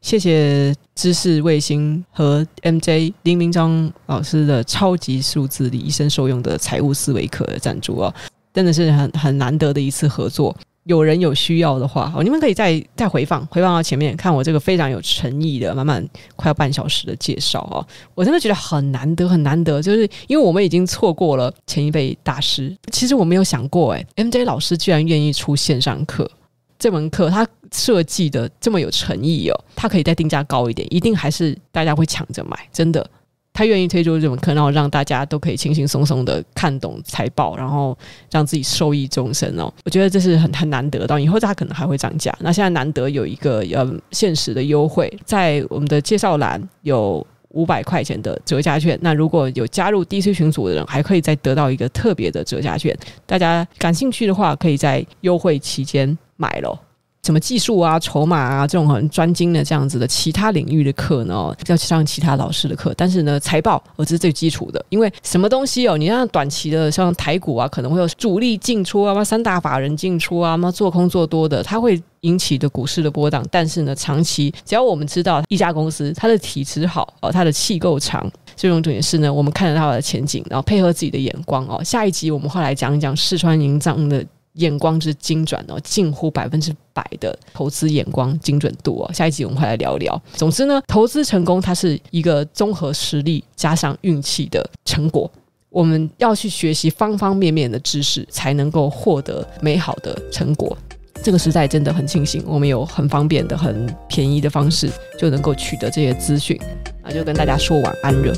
[0.00, 8.12] 谢谢知识卫星和 MJ 林明章老师的超级数字里一生受用的财务思维课的赞助哦，
[8.52, 10.52] 真的是很很难得的一次合作。
[10.84, 16.06] 有人有需要的话，哦，你们可以再再回放，回放到前面看我这个非常有诚意的，满满
[16.36, 17.86] 快要半小时的介绍哦。
[18.14, 22.76] 我真的觉得很难得，很难得，就是因为我们已经错过了前一辈大师。
[22.92, 26.30] 其实我没有想过，诶，MJ 老师居然愿意出线上课，
[26.78, 33.08] 这门课他设计的这么有诚意哦，他可以再定价高一点，一定还是大家会抢着买，真的。
[33.54, 37.96] 他愿意推出这种课，然后让大家都可以轻轻松松的看懂财报，然后
[38.30, 39.72] 让自己受益终身哦。
[39.84, 42.36] 我觉得这是很很难得到，以后他可能还会涨价。
[42.40, 48.98] 那现在难得有一个呃限时的优惠，在我们的介绍栏有五百块钱的折价券。
[49.00, 52.92] 那如果有加入 DC 群组的人，还可以再得到一个特别的折价券。
[53.24, 56.76] 大家感兴趣的话，可以在优惠期间买喽。
[57.24, 62.92] 什么技术啊、筹码啊这种很专精的这样子的其他领域的课呢，要上其他老师的课。
[62.96, 73.42] 但是呢，财报我这是最基础的，因为什么东西哦，你像短期的像台股啊，可能会有主力进出啊，三大法人进出啊，做空做多的，它会引起的股市的波荡。
[73.50, 81.82] 但是呢，长期只要我们知道一家公司它的体质好哦，它的气够长，这种重点是呢，我们看得到它的前景，然后配合自己的眼光哦。
[81.82, 84.22] 下一集我们会来讲一讲四川银藏的。
[84.54, 89.12] 眼光之精准哦，近乎百分之百的投资眼光精准度哦。
[89.12, 90.20] 下一集我们会来聊聊。
[90.34, 95.30] 总之呢，投资成功它是一个综合实力加上运气的成果。
[95.70, 100.76] 我们要去学习方方面面的知识，才能够获得美好的成果。
[101.20, 104.88] 这个时代真的很庆幸，我们有很方便的、很便宜的方式
[105.18, 106.56] 就能够取得这些资讯。
[107.02, 108.32] 那就跟大家说晚安了。